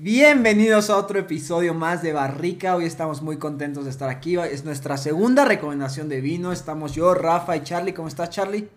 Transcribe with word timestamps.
Bienvenidos 0.00 0.90
a 0.90 0.96
otro 0.96 1.18
episodio 1.18 1.74
más 1.74 2.02
de 2.02 2.12
Barrica. 2.12 2.76
Hoy 2.76 2.84
estamos 2.84 3.20
muy 3.20 3.36
contentos 3.36 3.82
de 3.82 3.90
estar 3.90 4.08
aquí. 4.08 4.36
Es 4.36 4.64
nuestra 4.64 4.96
segunda 4.96 5.44
recomendación 5.44 6.08
de 6.08 6.20
vino. 6.20 6.52
Estamos 6.52 6.94
yo, 6.94 7.14
Rafa 7.14 7.56
y 7.56 7.64
Charlie. 7.64 7.94
¿Cómo 7.94 8.06
estás, 8.06 8.30
Charlie? 8.30 8.68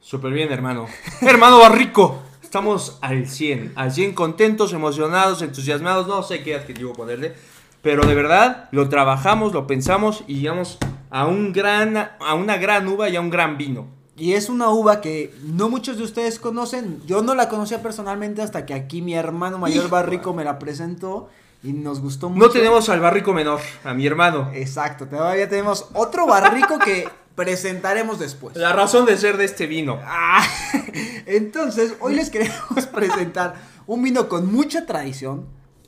Súper 0.00 0.32
bien, 0.32 0.50
hermano. 0.50 0.86
hermano 1.20 1.60
Barrico. 1.60 2.24
Estamos 2.42 2.98
al 3.02 3.28
100. 3.28 3.74
Al 3.76 3.92
100 3.92 4.14
contentos, 4.14 4.72
emocionados, 4.72 5.42
entusiasmados. 5.42 6.08
No 6.08 6.24
sé 6.24 6.42
qué 6.42 6.56
adjetivo 6.56 6.92
ponerle. 6.92 7.34
Pero 7.80 8.04
de 8.04 8.16
verdad, 8.16 8.68
lo 8.72 8.88
trabajamos, 8.88 9.52
lo 9.52 9.68
pensamos 9.68 10.24
y 10.26 10.40
llegamos 10.40 10.78
a, 11.08 11.28
un 11.28 11.52
gran, 11.52 11.96
a 11.96 12.34
una 12.34 12.56
gran 12.56 12.88
uva 12.88 13.08
y 13.08 13.14
a 13.14 13.20
un 13.20 13.30
gran 13.30 13.58
vino. 13.58 13.86
Y 14.16 14.34
es 14.34 14.48
una 14.48 14.70
uva 14.70 15.00
que 15.00 15.34
no 15.42 15.68
muchos 15.68 15.96
de 15.96 16.04
ustedes 16.04 16.38
conocen. 16.38 17.02
Yo 17.06 17.22
no 17.22 17.34
la 17.34 17.48
conocía 17.48 17.82
personalmente 17.82 18.42
hasta 18.42 18.64
que 18.64 18.74
aquí 18.74 19.02
mi 19.02 19.14
hermano 19.14 19.58
mayor 19.58 19.90
Barrico 19.90 20.32
me 20.32 20.44
la 20.44 20.58
presentó 20.58 21.28
y 21.64 21.72
nos 21.72 22.00
gustó 22.00 22.28
mucho. 22.28 22.46
No 22.46 22.52
tenemos 22.52 22.88
al 22.88 23.00
Barrico 23.00 23.32
menor, 23.32 23.60
a 23.82 23.92
mi 23.92 24.06
hermano. 24.06 24.50
Exacto, 24.54 25.06
todavía 25.06 25.48
tenemos 25.48 25.88
otro 25.94 26.26
Barrico 26.26 26.78
que 26.78 27.08
presentaremos 27.34 28.20
después. 28.20 28.56
La 28.56 28.72
razón 28.72 29.06
de 29.06 29.16
ser 29.16 29.36
de 29.36 29.46
este 29.46 29.66
vino. 29.66 29.98
Ah, 30.04 30.46
entonces, 31.26 31.94
hoy 32.00 32.14
les 32.14 32.30
queremos 32.30 32.86
presentar 32.94 33.54
un 33.86 34.02
vino 34.02 34.28
con 34.28 34.52
mucha 34.52 34.86
tradición. 34.86 35.46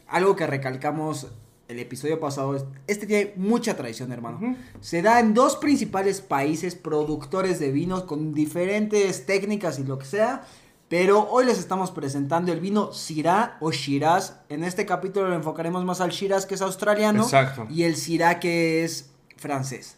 Algo 0.09 0.35
que 0.35 0.47
recalcamos 0.47 1.29
el 1.69 1.81
episodio 1.81 2.21
pasado, 2.21 2.57
este 2.87 3.07
tiene 3.07 3.33
mucha 3.37 3.77
tradición, 3.77 4.13
hermano. 4.13 4.57
Se 4.81 5.03
da 5.03 5.19
en 5.21 5.35
dos 5.35 5.57
principales 5.57 6.21
países 6.21 6.75
productores 6.75 7.59
de 7.59 7.73
vinos 7.73 8.05
con 8.05 8.33
diferentes 8.33 9.27
técnicas 9.27 9.79
y 9.79 9.85
lo 9.85 9.99
que 9.99 10.07
sea. 10.07 10.45
Pero 10.89 11.29
hoy 11.31 11.45
les 11.45 11.59
estamos 11.59 11.91
presentando 11.91 12.53
el 12.53 12.61
vino 12.61 12.93
Syrah 12.93 13.57
o 13.61 13.73
Shiraz. 13.73 14.37
En 14.49 14.63
este 14.63 14.87
capítulo 14.87 15.29
lo 15.29 15.35
enfocaremos 15.35 15.85
más 15.85 16.01
al 16.01 16.11
Shiraz 16.11 16.47
que 16.47 16.55
es 16.55 16.63
australiano. 16.63 17.25
Exacto. 17.25 17.67
Y 17.69 17.83
el 17.83 17.97
Syrah 17.97 18.39
que 18.39 18.85
es 18.85 19.11
francés. 19.37 19.97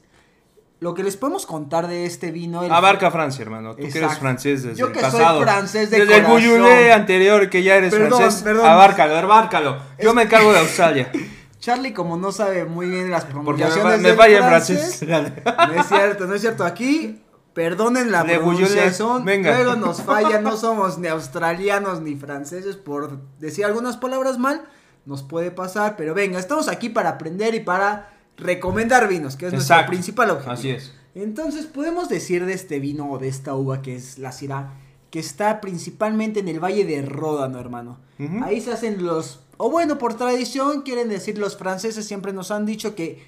Lo 0.80 0.94
que 0.94 1.02
les 1.02 1.16
podemos 1.18 1.44
contar 1.44 1.88
de 1.88 2.06
este 2.06 2.30
vino. 2.30 2.62
Abarca 2.62 3.10
Francia, 3.10 3.42
hermano. 3.42 3.74
Tú 3.74 3.82
que 3.82 3.98
eres 3.98 4.16
francés 4.18 4.62
desde 4.62 4.78
Yo 4.78 4.86
el 4.86 4.92
que 4.92 5.00
pasado. 5.00 5.38
soy 5.40 5.42
francés 5.44 5.90
de 5.90 5.98
Desde 5.98 6.16
el 6.18 6.22
corazón. 6.24 6.50
Bouillonné 6.50 6.92
anterior 6.92 7.50
que 7.50 7.62
ya 7.62 7.76
eres 7.76 7.92
Perdón, 7.92 8.18
francés. 8.20 8.42
perdón. 8.42 8.64
Abárcalo, 8.64 9.16
abárcalo. 9.16 9.78
Yo 10.00 10.14
me 10.14 10.22
encargo 10.22 10.52
de 10.52 10.60
Australia. 10.60 11.12
Charlie, 11.58 11.92
como 11.92 12.16
no 12.16 12.32
sabe 12.32 12.64
muy 12.64 12.88
bien 12.88 13.10
las 13.10 13.24
Porque 13.24 13.38
me, 13.38 13.44
pronunciaciones 13.44 14.00
me 14.00 14.14
falla 14.14 14.48
francés. 14.48 15.02
No 15.06 15.80
es 15.80 15.86
cierto, 15.86 16.26
no 16.26 16.34
es 16.34 16.40
cierto. 16.40 16.64
Aquí, 16.64 17.20
perdonen 17.52 18.12
la 18.12 18.22
Le 18.22 18.38
pronunciación. 18.38 19.24
Venga. 19.24 19.54
Luego 19.54 19.76
nos 19.76 20.02
falla, 20.02 20.40
no 20.40 20.56
somos 20.56 20.98
ni 20.98 21.08
australianos 21.08 22.00
ni 22.00 22.14
franceses 22.14 22.76
por 22.76 23.20
decir 23.38 23.64
algunas 23.64 23.96
palabras 23.96 24.38
mal. 24.38 24.62
Nos 25.06 25.22
puede 25.22 25.50
pasar, 25.50 25.96
pero 25.96 26.14
venga, 26.14 26.38
estamos 26.38 26.68
aquí 26.68 26.88
para 26.88 27.10
aprender 27.10 27.54
y 27.54 27.60
para 27.60 28.10
recomendar 28.36 29.08
vinos, 29.08 29.36
que 29.36 29.46
es 29.46 29.52
nuestro 29.52 29.84
principal 29.86 30.30
objetivo. 30.30 30.52
Así 30.52 30.70
es. 30.70 30.94
Entonces, 31.14 31.66
podemos 31.66 32.08
decir 32.08 32.46
de 32.46 32.52
este 32.52 32.78
vino 32.78 33.10
o 33.10 33.18
de 33.18 33.26
esta 33.28 33.54
uva 33.54 33.82
que 33.82 33.96
es 33.96 34.18
la 34.18 34.30
Syrah, 34.30 34.74
que 35.10 35.18
está 35.18 35.60
principalmente 35.60 36.40
en 36.40 36.48
el 36.48 36.62
Valle 36.62 36.84
de 36.84 37.02
Ródano, 37.02 37.58
hermano. 37.58 37.98
Ahí 38.42 38.60
se 38.60 38.72
hacen 38.72 39.04
los, 39.04 39.40
o 39.58 39.70
bueno, 39.70 39.98
por 39.98 40.14
tradición, 40.14 40.82
quieren 40.82 41.08
decir 41.08 41.36
los 41.36 41.56
franceses 41.56 42.06
siempre 42.06 42.32
nos 42.32 42.50
han 42.50 42.64
dicho 42.64 42.94
que 42.94 43.22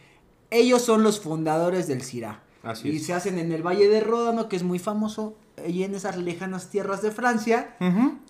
ellos 0.51 0.83
son 0.83 1.03
los 1.03 1.21
fundadores 1.21 1.87
del 1.87 2.03
Syrah. 2.03 2.43
Así 2.63 2.89
y 2.89 2.97
es. 2.97 3.07
se 3.07 3.13
hacen 3.15 3.39
en 3.39 3.53
el 3.53 3.63
Valle 3.67 3.89
de 3.89 4.01
Ródano, 4.01 4.49
que 4.49 4.57
es 4.57 4.63
muy 4.63 4.79
famoso, 4.79 5.35
y 5.67 5.83
en 5.83 5.95
esas 5.95 6.17
lejanas 6.17 6.71
tierras 6.71 7.03
de 7.03 7.11
Francia. 7.11 7.77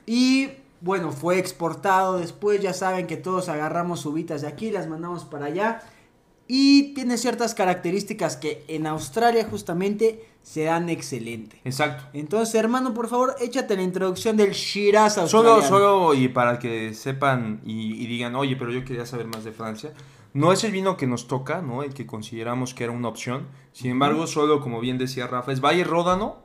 Y 0.06 0.48
bueno, 0.80 1.12
fue 1.12 1.38
exportado 1.38 2.18
después, 2.18 2.60
ya 2.60 2.72
saben 2.72 3.06
que 3.06 3.16
todos 3.16 3.48
agarramos 3.48 4.06
uvitas 4.06 4.40
de 4.42 4.48
aquí, 4.48 4.70
las 4.70 4.88
mandamos 4.88 5.24
para 5.24 5.46
allá. 5.46 5.82
Y 6.52 6.94
tiene 6.94 7.16
ciertas 7.16 7.54
características 7.54 8.36
que 8.36 8.64
en 8.66 8.88
Australia 8.88 9.46
justamente 9.48 10.24
se 10.42 10.64
dan 10.64 10.88
excelente. 10.88 11.60
Exacto. 11.64 12.02
Entonces, 12.12 12.56
hermano, 12.56 12.92
por 12.92 13.06
favor, 13.06 13.36
échate 13.40 13.76
la 13.76 13.82
introducción 13.82 14.36
del 14.36 14.50
Shiraz 14.50 15.14
Solo, 15.14 15.52
australiano. 15.52 15.68
solo 15.68 16.14
y 16.14 16.26
para 16.26 16.58
que 16.58 16.92
sepan 16.92 17.60
y, 17.64 18.02
y 18.02 18.06
digan, 18.08 18.34
oye, 18.34 18.56
pero 18.56 18.72
yo 18.72 18.84
quería 18.84 19.06
saber 19.06 19.28
más 19.28 19.44
de 19.44 19.52
Francia. 19.52 19.92
No 20.32 20.52
es 20.52 20.64
el 20.64 20.72
vino 20.72 20.96
que 20.96 21.06
nos 21.06 21.28
toca, 21.28 21.62
¿no? 21.62 21.84
El 21.84 21.94
que 21.94 22.04
consideramos 22.04 22.74
que 22.74 22.82
era 22.82 22.92
una 22.92 23.06
opción. 23.06 23.46
Sin 23.72 23.92
embargo, 23.92 24.26
solo, 24.26 24.60
como 24.60 24.80
bien 24.80 24.98
decía 24.98 25.28
Rafa, 25.28 25.52
es 25.52 25.60
Valle 25.60 25.84
Ródano. 25.84 26.38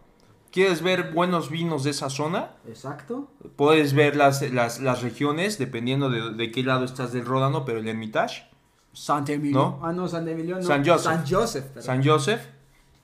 ¿Quieres 0.52 0.84
ver 0.84 1.14
buenos 1.14 1.50
vinos 1.50 1.84
de 1.84 1.90
esa 1.90 2.12
zona? 2.12 2.52
Exacto. 2.68 3.28
Puedes 3.56 3.94
ver 3.94 4.16
las, 4.16 4.44
las, 4.52 4.80
las 4.82 5.02
regiones, 5.02 5.58
dependiendo 5.58 6.12
de, 6.12 6.32
de 6.32 6.52
qué 6.52 6.62
lado 6.62 6.86
estás 6.86 7.12
del 7.12 7.26
Ródano, 7.26 7.66
pero 7.66 7.80
el 7.80 7.88
Hermitage, 7.88 8.44
Sant 8.96 9.30
Emilio. 9.30 9.60
¿No? 9.60 9.80
Ah, 9.84 9.92
no, 9.94 10.08
Sant 10.08 10.28
Emilio 10.28 10.56
no. 10.56 10.64
San 10.64 10.84
Joseph. 10.86 11.04
San 11.04 11.26
Joseph. 11.30 11.66
San 11.80 12.04
Joseph. 12.04 12.42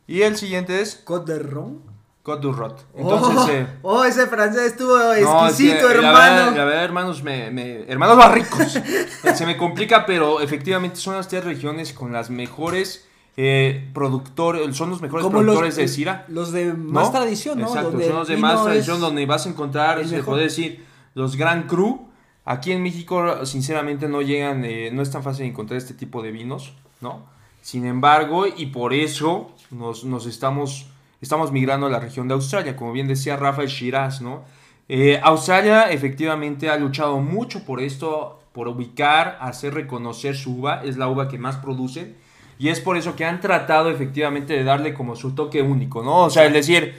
Y 0.07 0.21
el 0.23 0.35
siguiente 0.37 0.81
es 0.81 0.95
Côte 0.95 1.33
de 1.33 1.39
Ron. 1.39 1.91
Côte 2.23 2.41
du 2.41 2.51
Rot. 2.53 2.85
Entonces, 2.95 3.35
oh, 3.35 3.49
eh, 3.51 3.67
oh, 3.81 4.03
ese 4.03 4.27
francés 4.27 4.61
estuvo 4.73 4.95
No, 4.95 5.11
es 5.13 5.21
exquisito, 5.23 5.87
que, 5.87 5.93
la 5.95 6.07
hermano. 6.09 6.15
verdad- 6.35 6.55
La 6.55 6.65
verdad, 6.65 6.83
hermanos, 6.83 7.23
me, 7.23 7.49
me- 7.49 7.81
hermanos 7.91 8.15
barricos. 8.17 8.79
se 9.35 9.45
me 9.47 9.57
complica, 9.57 10.05
pero 10.05 10.39
efectivamente 10.39 10.97
son 10.97 11.15
las 11.15 11.27
tres 11.27 11.43
regiones 11.43 11.93
con 11.93 12.13
las 12.13 12.29
mejores 12.29 13.07
eh, 13.37 13.89
productores, 13.95 14.75
son 14.77 14.91
los 14.91 15.01
mejores 15.01 15.25
productores 15.25 15.75
de 15.77 15.87
Syrah. 15.87 16.25
Los 16.27 16.51
de 16.51 16.73
más 16.73 17.05
¿no? 17.07 17.11
tradición, 17.11 17.57
¿no? 17.59 17.67
Exacto, 17.67 17.89
Donde 17.91 18.07
son 18.07 18.15
los 18.17 18.27
de 18.27 18.37
más 18.37 18.59
es- 18.59 18.63
tradición 18.65 18.99
donde 19.01 19.25
vas 19.25 19.45
a 19.47 19.49
encontrar, 19.49 20.07
se 20.07 20.21
puede 20.23 20.43
decir, 20.43 20.85
los 21.15 21.35
Gran 21.35 21.63
Cru. 21.67 22.10
Aquí 22.43 22.71
en 22.71 22.81
México, 22.81 23.45
sinceramente, 23.45 24.07
no 24.07 24.21
llegan, 24.21 24.65
eh, 24.65 24.89
no 24.91 25.01
es 25.01 25.11
tan 25.11 25.23
fácil 25.23 25.45
encontrar 25.45 25.77
este 25.77 25.93
tipo 25.93 26.21
de 26.21 26.31
vinos, 26.31 26.73
¿no? 26.99 27.25
Sin 27.61 27.85
embargo, 27.85 28.45
y 28.47 28.67
por 28.67 28.93
eso 28.93 29.51
nos, 29.69 30.03
nos 30.03 30.25
estamos, 30.25 30.87
estamos 31.21 31.51
migrando 31.51 31.85
a 31.85 31.89
la 31.89 31.99
región 31.99 32.27
de 32.27 32.33
Australia, 32.33 32.75
como 32.75 32.91
bien 32.93 33.07
decía 33.07 33.37
Rafael 33.37 33.69
Shiraz, 33.69 34.21
¿no? 34.21 34.43
Eh, 34.89 35.19
Australia 35.23 35.91
efectivamente 35.91 36.69
ha 36.69 36.77
luchado 36.77 37.19
mucho 37.19 37.63
por 37.63 37.79
esto, 37.79 38.41
por 38.51 38.67
ubicar, 38.67 39.37
hacer 39.39 39.73
reconocer 39.75 40.35
su 40.35 40.57
uva, 40.57 40.83
es 40.83 40.97
la 40.97 41.07
uva 41.07 41.29
que 41.29 41.37
más 41.37 41.57
producen, 41.57 42.17
y 42.57 42.69
es 42.69 42.81
por 42.81 42.97
eso 42.97 43.15
que 43.15 43.23
han 43.23 43.39
tratado 43.39 43.89
efectivamente 43.89 44.53
de 44.53 44.63
darle 44.63 44.93
como 44.93 45.15
su 45.15 45.33
toque 45.33 45.61
único, 45.61 46.03
¿no? 46.03 46.25
O 46.25 46.29
sea, 46.29 46.45
es 46.45 46.53
decir, 46.53 46.95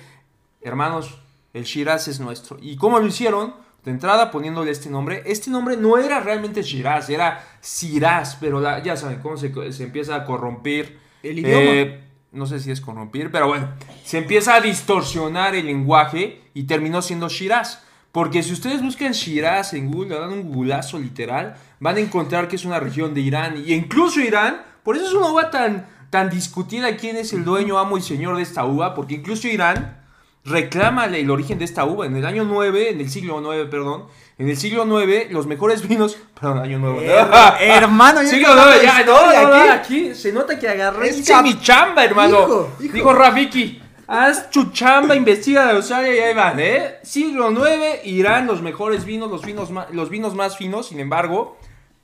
hermanos, 0.63 1.19
el 1.53 1.65
Shiraz 1.65 2.09
es 2.09 2.19
nuestro. 2.19 2.57
¿Y 2.61 2.77
cómo 2.77 2.99
lo 2.99 3.07
hicieron? 3.07 3.55
De 3.85 3.91
entrada 3.91 4.31
poniéndole 4.31 4.71
este 4.71 4.89
nombre. 4.89 5.23
Este 5.27 5.51
nombre 5.51 5.77
no 5.77 5.99
era 5.99 6.21
realmente 6.21 6.63
Shiraz, 6.63 7.11
era 7.11 7.45
Siraz, 7.61 8.37
pero 8.37 8.61
la- 8.61 8.81
ya 8.83 8.97
saben 8.97 9.19
cómo 9.21 9.37
se, 9.37 9.53
se 9.73 9.83
empieza 9.85 10.15
a 10.15 10.25
corromper. 10.25 10.99
El 11.23 11.39
idioma. 11.41 11.61
Eh, 11.63 12.05
no 12.33 12.47
sé 12.47 12.61
si 12.61 12.71
es 12.71 12.81
corrompir, 12.81 13.31
pero 13.31 13.49
bueno, 13.49 13.69
se 14.05 14.19
empieza 14.19 14.55
a 14.55 14.61
distorsionar 14.61 15.55
el 15.55 15.67
lenguaje 15.67 16.41
y 16.55 16.65
terminó 16.65 17.03
siendo 17.03 17.29
Shiraz. 17.29 17.83
Porque 18.13 18.43
si 18.43 18.53
ustedes 18.53 18.83
buscan 18.83 19.13
Shiraz 19.13 19.73
en 19.75 19.91
Google, 19.91 20.11
le 20.11 20.21
dan 20.21 20.33
un 20.33 20.53
googleazo 20.53 20.99
literal, 20.99 21.57
van 21.81 21.97
a 21.97 22.01
encontrar 22.01 22.47
que 22.47 22.57
es 22.57 22.65
una 22.65 22.79
región 22.79 23.15
de 23.15 23.23
Irán. 23.23 23.63
Y 23.67 23.73
incluso 23.73 24.21
Irán, 24.21 24.63
por 24.83 24.97
eso 24.97 25.07
es 25.07 25.15
una 25.15 25.31
uva 25.33 25.51
tan, 25.51 25.87
tan 26.11 26.29
discutida 26.29 26.95
quién 26.97 27.17
es 27.17 27.33
el 27.33 27.43
dueño, 27.45 27.79
amo 27.79 27.97
y 27.97 28.03
señor 28.03 28.37
de 28.37 28.43
esta 28.43 28.65
uva, 28.67 28.95
porque 28.95 29.15
incluso 29.15 29.49
Irán 29.49 30.02
reclama 30.45 31.07
el 31.07 31.31
origen 31.31 31.59
de 31.59 31.65
esta 31.65 31.85
uva. 31.85 32.07
En 32.07 32.17
el 32.17 32.27
año 32.27 32.45
9, 32.45 32.91
en 32.91 33.01
el 33.01 33.11
siglo 33.11 33.41
9, 33.41 33.67
perdón, 33.67 34.07
en 34.39 34.49
el 34.49 34.57
siglo 34.57 34.85
9, 34.85 35.29
los 35.31 35.47
mejores 35.47 35.87
vinos, 35.87 36.19
perdón, 36.35 36.59
año 36.59 36.79
9. 36.79 37.07
Her- 37.09 37.57
hermano, 37.61 38.23
yo 38.23 38.29
Siglo 38.29 38.47
quiero 38.49 38.61
hablar 38.63 38.67
9, 38.67 38.81
de 38.81 38.87
ya, 38.87 38.93
no, 38.95 39.01
historia 39.13 39.43
no, 39.43 39.49
no, 39.49 39.55
aquí. 39.73 40.09
aquí 40.09 40.15
se 40.15 40.33
nota 40.33 40.59
que 40.59 40.69
agarré 40.69 41.09
Es 41.09 41.19
hice 41.19 41.43
mi 41.43 41.61
chamba, 41.61 42.05
hermano. 42.05 42.39
Hijo, 42.41 42.71
hijo. 42.81 42.93
Dijo 42.93 43.13
Rafiki, 43.13 43.81
haz 44.09 44.51
tu 44.51 44.71
chamba, 44.73 45.15
investiga 45.15 45.67
de 45.67 45.73
Australia 45.73 46.15
y 46.15 46.19
ahí 46.19 46.35
van, 46.35 46.59
¿eh? 46.59 46.97
Siglo 47.03 47.51
9, 47.51 48.01
Irán, 48.05 48.47
los 48.47 48.63
mejores 48.63 49.05
vinos, 49.05 49.31
los 49.31 49.45
vinos 49.45 49.71
más, 49.71 49.91
los 49.91 50.11
vinos 50.11 50.35
más 50.35 50.57
finos, 50.57 50.89
sin 50.89 50.99
embargo, 50.99 51.57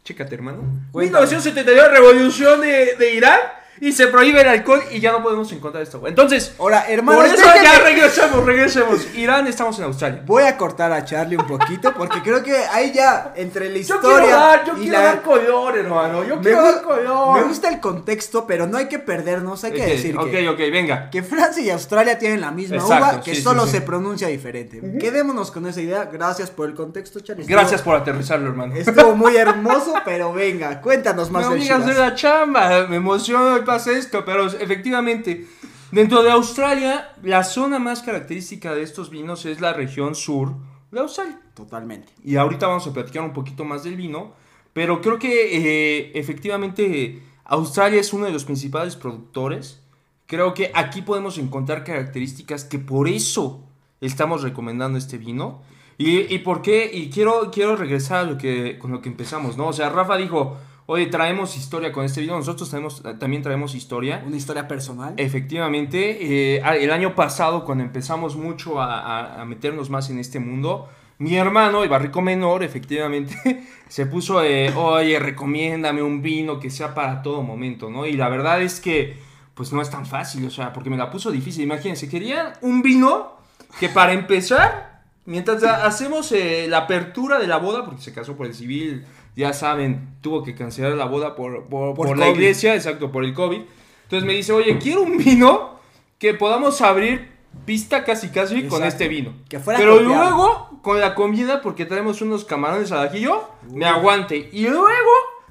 chécate, 0.04 0.36
hermano. 0.36 0.58
Cuéntame. 0.92 1.26
1972, 1.26 1.90
revolución 1.90 2.60
de, 2.60 2.94
de 2.96 3.14
Irán. 3.14 3.40
Y 3.80 3.92
se 3.92 4.06
prohíbe 4.08 4.40
el 4.42 4.48
alcohol 4.48 4.82
y 4.90 5.00
ya 5.00 5.12
no 5.12 5.22
podemos 5.22 5.50
encontrar 5.52 5.82
esto. 5.82 6.02
Entonces, 6.06 6.54
Ahora, 6.58 6.84
hermano, 6.88 7.18
por 7.18 7.26
eso 7.26 7.44
ya 7.62 7.78
regresemos, 7.80 8.44
regresemos. 8.44 9.14
Irán, 9.14 9.46
estamos 9.46 9.78
en 9.78 9.84
Australia. 9.84 10.22
Voy 10.26 10.42
a 10.44 10.56
cortar 10.56 10.92
a 10.92 11.04
Charlie 11.04 11.36
un 11.36 11.46
poquito 11.46 11.92
porque 11.94 12.20
creo 12.22 12.42
que 12.42 12.56
ahí 12.56 12.92
ya 12.92 13.32
entre 13.36 13.66
la 13.68 13.74
Yo 13.74 13.80
historia 13.80 14.18
quiero 14.20 14.26
dar, 14.36 14.64
yo 14.64 14.72
y 14.76 14.80
quiero 14.82 14.98
la- 14.98 15.04
dar 15.04 15.22
color, 15.22 15.78
hermano. 15.78 16.24
Yo 16.24 16.36
me, 16.36 16.42
quiero 16.42 16.62
dar 16.62 16.82
color. 16.82 17.40
me 17.40 17.46
gusta 17.46 17.68
el 17.68 17.80
contexto, 17.80 18.46
pero 18.46 18.66
no 18.66 18.78
hay 18.78 18.86
que 18.88 18.98
perdernos, 18.98 19.62
hay 19.64 19.72
que 19.72 19.82
Ok, 19.82 19.88
decir 19.88 20.18
ok, 20.18 20.30
que, 20.30 20.48
ok, 20.48 20.58
venga. 20.72 21.10
que 21.10 21.22
Francia 21.22 21.62
y 21.62 21.70
Australia 21.70 22.18
tienen 22.18 22.40
la 22.40 22.50
misma 22.50 22.76
Exacto, 22.76 22.96
uva, 23.16 23.20
que 23.22 23.34
sí, 23.34 23.42
solo 23.42 23.64
sí. 23.66 23.72
se 23.72 23.80
pronuncia 23.82 24.28
diferente. 24.28 24.80
Quedémonos 24.98 25.50
con 25.50 25.66
esa 25.66 25.80
idea. 25.80 26.04
Gracias 26.12 26.50
por 26.50 26.68
el 26.68 26.74
contexto, 26.74 27.20
Charlie. 27.20 27.42
Estuvo- 27.42 27.56
Gracias 27.58 27.82
por 27.82 27.96
aterrizarlo, 27.96 28.48
hermano. 28.48 28.74
Estuvo 28.74 29.14
muy 29.14 29.36
hermoso, 29.36 29.94
pero 30.04 30.32
venga, 30.32 30.80
cuéntanos 30.80 31.30
más 31.30 31.44
del 31.44 31.52
obligas 31.58 31.80
a 31.80 31.82
hacer 31.82 31.94
Shiraz. 31.94 32.08
la 32.10 32.14
chamba, 32.14 32.86
me 32.88 32.96
emociono 32.96 33.64
pasa 33.68 33.92
esto, 33.92 34.24
pero 34.24 34.46
efectivamente, 34.46 35.46
dentro 35.92 36.22
de 36.22 36.30
Australia, 36.30 37.12
la 37.22 37.44
zona 37.44 37.78
más 37.78 38.00
característica 38.00 38.74
de 38.74 38.82
estos 38.82 39.10
vinos 39.10 39.44
es 39.44 39.60
la 39.60 39.74
región 39.74 40.14
sur 40.14 40.54
de 40.90 41.00
Australia. 41.00 41.38
Totalmente. 41.52 42.10
Y 42.24 42.36
ahorita 42.36 42.66
vamos 42.66 42.86
a 42.86 42.94
platicar 42.94 43.22
un 43.22 43.34
poquito 43.34 43.64
más 43.64 43.84
del 43.84 43.96
vino, 43.96 44.32
Pero 44.72 45.02
creo 45.02 45.18
que 45.18 45.32
eh, 45.56 46.12
efectivamente 46.14 47.20
Australia 47.44 48.00
es 48.00 48.12
uno 48.14 48.24
de 48.24 48.32
los 48.32 48.44
principales 48.44 48.96
productores. 48.96 49.82
Creo 50.26 50.54
que 50.54 50.70
aquí 50.72 51.02
podemos 51.02 51.36
encontrar 51.36 51.84
características 51.84 52.64
que 52.64 52.78
por 52.78 53.06
eso 53.06 53.64
estamos 54.00 54.42
recomendando 54.42 54.96
este 54.96 55.18
vino. 55.18 55.60
¿Y, 55.98 56.32
y 56.32 56.38
por 56.38 56.62
qué? 56.62 56.90
Y 56.90 57.10
quiero, 57.10 57.50
quiero 57.50 57.76
regresar 57.76 58.18
a 58.20 58.30
lo 58.30 58.38
que, 58.38 58.78
con 58.78 58.92
lo 58.92 59.02
que 59.02 59.10
empezamos, 59.10 59.56
¿no? 59.58 59.66
O 59.68 59.72
sea, 59.72 59.90
Rafa 59.90 60.16
dijo, 60.16 60.56
oye, 60.90 61.06
traemos 61.06 61.54
historia 61.56 61.92
con 61.92 62.04
este 62.06 62.22
vino. 62.22 62.34
Nosotros 62.36 62.70
traemos, 62.70 63.02
también 63.18 63.42
traemos 63.42 63.74
historia. 63.74 64.22
Una 64.26 64.36
historia 64.36 64.66
personal. 64.66 65.12
Efectivamente, 65.18 66.56
eh, 66.56 66.62
el 66.80 66.90
año 66.90 67.14
pasado 67.14 67.64
cuando 67.64 67.84
empezamos 67.84 68.36
mucho 68.36 68.80
a, 68.80 68.98
a- 69.00 69.42
a 69.42 69.44
meternos 69.44 69.90
más 69.90 70.08
en 70.10 70.18
este 70.18 70.40
mundo, 70.40 70.88
mi 71.18 71.36
hermano, 71.36 71.82
el 71.82 71.88
barrico 71.88 72.22
menor, 72.22 72.62
efectivamente, 72.62 73.36
se 73.88 74.06
puso, 74.06 74.42
eh, 74.44 74.72
oye, 74.74 75.18
recomiéndame 75.18 76.00
un 76.02 76.22
vino 76.22 76.58
que 76.60 76.70
sea 76.70 76.94
para 76.94 77.22
todo 77.22 77.42
momento, 77.42 77.90
¿no? 77.90 78.06
Y 78.06 78.12
la 78.12 78.28
verdad 78.28 78.62
es 78.62 78.80
que, 78.80 79.18
pues 79.54 79.72
no 79.72 79.82
es 79.82 79.90
tan 79.90 80.06
fácil, 80.06 80.46
o 80.46 80.50
sea, 80.50 80.72
porque 80.72 80.90
me 80.90 80.96
la 80.96 81.10
puso 81.10 81.30
difícil. 81.30 81.64
Imagínense, 81.64 82.08
quería 82.08 82.54
un 82.62 82.80
vino 82.82 83.32
que 83.80 83.88
para 83.88 84.12
empezar, 84.12 85.02
mientras 85.26 85.62
ha- 85.64 85.84
hacemos 85.86 86.30
eh, 86.32 86.66
la 86.68 86.78
apertura 86.78 87.38
de 87.40 87.46
la 87.48 87.56
boda, 87.58 87.84
porque 87.84 88.00
se 88.00 88.12
casó 88.14 88.36
por 88.36 88.46
el 88.46 88.54
civil, 88.54 89.04
ya 89.38 89.52
saben, 89.52 90.08
tuvo 90.20 90.42
que 90.42 90.54
cancelar 90.54 90.92
la 90.92 91.04
boda 91.06 91.36
por, 91.36 91.64
por, 91.68 91.94
Por 91.94 92.08
por 92.08 92.18
la 92.18 92.28
iglesia, 92.28 92.74
exacto, 92.74 93.12
por 93.12 93.24
el 93.24 93.32
COVID. 93.34 93.60
Entonces 94.02 94.26
me 94.26 94.32
dice, 94.34 94.52
oye, 94.52 94.78
quiero 94.78 95.02
un 95.02 95.16
vino 95.16 95.78
que 96.18 96.34
podamos 96.34 96.80
abrir 96.82 97.28
pista 97.64 98.02
casi 98.04 98.28
casi 98.30 98.54
con 98.64 98.82
Exacto. 98.82 98.86
este 98.88 99.08
vino. 99.08 99.32
Que 99.48 99.60
fuera 99.60 99.78
Pero 99.78 99.98
copiado. 99.98 100.14
luego, 100.24 100.80
con 100.82 101.00
la 101.00 101.14
comida, 101.14 101.62
porque 101.62 101.86
traemos 101.86 102.20
unos 102.20 102.44
camarones 102.44 102.90
al 102.90 103.06
ajillo, 103.06 103.48
me 103.72 103.84
aguante. 103.86 104.48
Y 104.52 104.66
luego, 104.66 105.10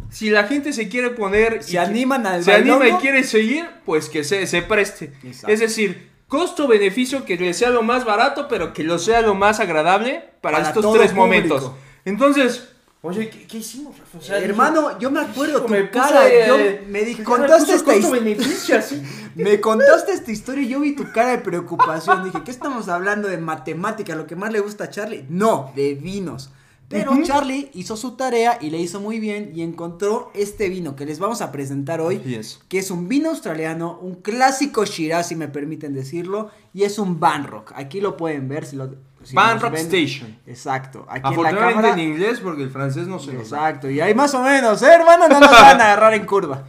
si 0.09 0.29
la 0.31 0.43
gente 0.43 0.73
se 0.73 0.89
quiere 0.89 1.11
poner... 1.11 1.63
Se 1.63 1.75
y- 1.75 1.77
animan 1.77 2.27
al 2.27 2.43
se 2.43 2.53
anima 2.53 2.75
y 2.75 2.79
bailongo. 2.79 2.99
quiere 3.01 3.23
seguir, 3.23 3.65
pues 3.85 4.09
que 4.09 4.23
se, 4.25 4.45
se 4.47 4.61
preste. 4.63 5.13
Exacto. 5.23 5.47
Es 5.53 5.59
decir, 5.61 6.09
costo-beneficio 6.27 7.23
que 7.23 7.37
le 7.37 7.53
sea 7.53 7.69
lo 7.69 7.83
más 7.83 8.03
barato, 8.03 8.47
pero 8.49 8.73
que 8.73 8.83
lo 8.83 8.99
sea 8.99 9.21
lo 9.21 9.33
más 9.33 9.59
agradable 9.61 10.23
para, 10.41 10.57
Para 10.57 10.67
estos 10.69 10.83
tres 10.93 11.11
público. 11.13 11.15
momentos. 11.15 11.71
Entonces, 12.03 12.73
oye, 13.01 13.29
¿qué, 13.29 13.47
qué 13.47 13.57
hicimos, 13.57 13.97
Rafa? 13.97 14.17
O 14.17 14.21
sea, 14.21 14.39
Hermano, 14.39 14.97
yo 14.99 15.11
me 15.11 15.19
acuerdo 15.19 15.61
tu 15.61 15.69
me 15.69 15.83
puse, 15.83 15.91
cara. 15.91 16.47
yo 16.47 16.57
eh, 16.57 16.85
me 16.87 17.03
di, 17.03 17.15
contaste 17.15 17.73
puso 17.73 17.91
esta 17.91 17.95
historia. 17.95 18.37
Me 19.35 19.61
contaste 19.61 20.13
esta 20.13 20.31
historia 20.31 20.63
y 20.63 20.69
yo 20.69 20.79
vi 20.79 20.95
tu 20.95 21.11
cara 21.11 21.29
de 21.31 21.37
preocupación. 21.37 22.23
Dije, 22.23 22.41
¿qué 22.43 22.49
estamos 22.49 22.89
hablando 22.89 23.27
de 23.27 23.37
matemática? 23.37 24.15
Lo 24.15 24.25
que 24.25 24.35
más 24.35 24.51
le 24.51 24.59
gusta 24.59 24.85
a 24.85 24.89
Charlie. 24.89 25.25
No, 25.29 25.71
de 25.75 25.93
vinos. 25.93 26.49
Pero. 26.89 27.11
Charlie 27.23 27.69
hizo 27.73 27.97
su 27.97 28.15
tarea 28.15 28.57
y 28.61 28.69
le 28.69 28.79
hizo 28.79 28.99
muy 28.99 29.19
bien 29.19 29.51
y 29.53 29.61
encontró 29.61 30.31
este 30.33 30.69
vino 30.69 30.95
que 30.95 31.05
les 31.05 31.19
vamos 31.19 31.41
a 31.41 31.51
presentar 31.51 31.99
hoy. 32.01 32.17
Así 32.17 32.35
es. 32.35 32.59
Que 32.69 32.79
es 32.79 32.89
un 32.89 33.07
vino 33.07 33.29
australiano, 33.29 33.99
un 34.01 34.15
clásico 34.15 34.85
Shiraz, 34.85 35.27
si 35.27 35.35
me 35.35 35.49
permiten 35.49 35.93
decirlo. 35.93 36.49
Y 36.73 36.83
es 36.83 36.97
un 36.97 37.19
Banrock. 37.19 37.73
Aquí 37.75 37.99
lo 38.01 38.15
pueden 38.17 38.47
ver. 38.47 38.65
Si 38.65 38.75
lo, 38.75 38.95
si 39.29 39.35
Rock 39.61 39.73
ven. 39.73 39.85
Station. 39.93 40.39
Exacto. 40.47 41.05
Aquí 41.09 41.17
en 41.17 41.23
la 41.23 41.29
Afortunadamente 41.29 41.73
cámara. 41.87 41.93
en 41.93 41.99
inglés, 41.99 42.39
porque 42.39 42.63
el 42.63 42.69
francés 42.69 43.07
no 43.07 43.19
se 43.19 43.33
nos. 43.33 43.43
Exacto. 43.43 43.89
Y 43.89 43.99
ahí 43.99 44.13
más 44.13 44.33
o 44.33 44.41
menos, 44.41 44.81
¿eh, 44.81 44.87
hermano? 44.93 45.27
No 45.27 45.39
nos 45.39 45.51
van 45.51 45.79
a 45.81 45.83
agarrar 45.91 46.13
en 46.13 46.25
curva. 46.25 46.65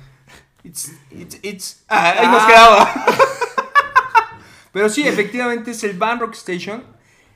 It's, 0.64 0.92
it's, 1.10 1.38
it's- 1.42 1.84
Ah, 1.88 2.14
ahí 2.18 2.26
nos 2.26 2.42
Ah. 2.42 2.46
quedaba. 2.46 3.04
Pero 4.72 4.88
sí, 4.88 5.06
efectivamente 5.06 5.70
es 5.70 5.82
el 5.84 5.96
Van 5.96 6.20
Rock 6.20 6.34
Station. 6.34 6.84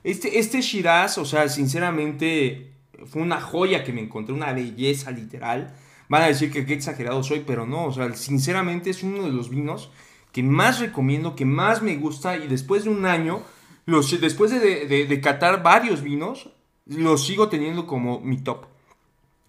Este, 0.05 0.39
este 0.39 0.61
Shiraz, 0.61 1.19
o 1.19 1.25
sea, 1.25 1.49
sinceramente, 1.49 2.73
fue 3.07 3.23
una 3.23 3.41
joya 3.41 3.85
que 3.85 3.93
me 3.93 4.01
encontré, 4.03 4.35
una 4.35 4.53
belleza 4.53 5.11
literal. 5.11 5.75
Van 6.09 6.23
a 6.23 6.27
decir 6.27 6.53
que 6.53 6.67
qué 6.67 6.75
exagerado 6.75 7.23
soy, 7.23 7.41
pero 7.47 7.65
no, 7.67 7.87
o 7.87 7.93
sea, 7.93 8.13
sinceramente 8.15 8.91
es 8.91 9.03
uno 9.03 9.23
de 9.23 9.31
los 9.31 9.49
vinos 9.49 9.91
que 10.31 10.43
más 10.43 10.81
recomiendo, 10.81 11.35
que 11.37 11.45
más 11.45 11.83
me 11.83 11.97
gusta 11.97 12.37
y 12.37 12.49
después 12.49 12.85
de 12.85 12.91
un 12.91 13.07
año, 13.07 13.43
los, 13.87 14.21
después 14.21 14.51
de, 14.51 14.87
de- 14.87 15.07
de 15.07 15.21
catar 15.21 15.63
varios 15.63 16.03
vinos, 16.03 16.51
los 16.87 17.27
sigo 17.27 17.49
teniendo 17.49 17.87
como 17.87 18.21
mi 18.21 18.39
top. 18.39 18.67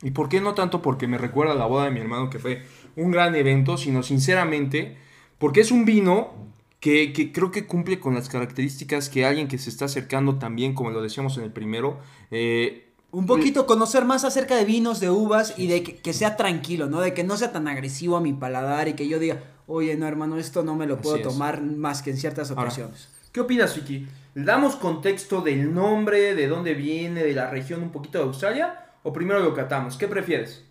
¿Y 0.02 0.12
por 0.12 0.28
qué 0.30 0.42
no 0.42 0.54
tanto 0.54 0.82
porque 0.82 1.08
me 1.08 1.18
recuerda 1.18 1.54
a 1.54 1.56
la 1.56 1.66
boda 1.66 1.86
de 1.86 1.92
mi 1.92 2.00
hermano 2.02 2.30
que 2.30 2.40
fue 2.40 2.64
un 2.96 3.12
gran 3.12 3.36
evento, 3.36 3.78
sino 3.78 4.04
sinceramente 4.04 4.98
porque 5.40 5.62
es 5.62 5.72
un 5.72 5.86
vino 5.86 6.34
que, 6.80 7.14
que 7.14 7.32
creo 7.32 7.52
que 7.52 7.66
cumple 7.66 8.00
con 8.00 8.14
las 8.14 8.28
características 8.30 9.08
que 9.10 9.26
alguien 9.26 9.48
que 9.48 9.58
se 9.58 9.70
está 9.70 9.86
acercando 9.86 10.36
también, 10.40 10.74
como 10.74 10.90
lo 10.92 11.02
decíamos 11.02 11.38
en 11.38 11.44
el 11.46 11.52
primero, 11.52 12.00
eh, 12.32 12.92
Un 13.12 13.26
poquito 13.26 13.66
conocer 13.66 14.04
más 14.06 14.26
acerca 14.26 14.56
de 14.58 14.66
vinos, 14.66 15.00
de 15.00 15.10
uvas 15.10 15.54
y 15.58 15.68
de 15.68 15.84
que, 15.84 15.96
que 15.98 16.14
sea 16.14 16.36
tranquilo, 16.36 16.88
¿no? 16.90 17.00
De 17.00 17.14
que 17.14 17.24
no 17.24 17.38
sea 17.38 17.52
tan 17.54 17.68
agresivo 17.70 18.18
a 18.18 18.22
mi 18.22 18.34
paladar 18.34 18.88
y 18.90 18.94
que 18.94 19.08
yo 19.08 19.20
diga, 19.20 19.42
oye, 19.68 19.96
no, 19.96 20.08
hermano, 20.08 20.38
esto 20.38 20.64
no 20.64 20.76
me 20.76 20.88
lo 20.88 21.00
puedo 21.00 21.20
tomar 21.22 21.62
más 21.62 22.02
que 22.02 22.10
en 22.12 22.18
ciertas 22.18 22.52
Ahora, 22.52 22.64
ocasiones. 22.64 23.10
¿Qué 23.32 23.40
opinas, 23.40 23.76
Vicky? 23.76 24.08
¿Le 24.36 24.46
damos 24.46 24.76
contexto 24.76 25.42
del 25.42 25.74
nombre, 25.74 26.34
de 26.34 26.48
dónde 26.48 26.74
viene, 26.74 27.24
de 27.24 27.34
la 27.34 27.50
región 27.50 27.84
un 27.84 27.92
poquito 27.92 28.18
de 28.18 28.24
Australia? 28.24 28.86
¿O 29.04 29.14
primero 29.14 29.40
lo 29.40 29.54
catamos? 29.54 29.96
¿Qué 29.96 30.08
prefieres? 30.08 30.64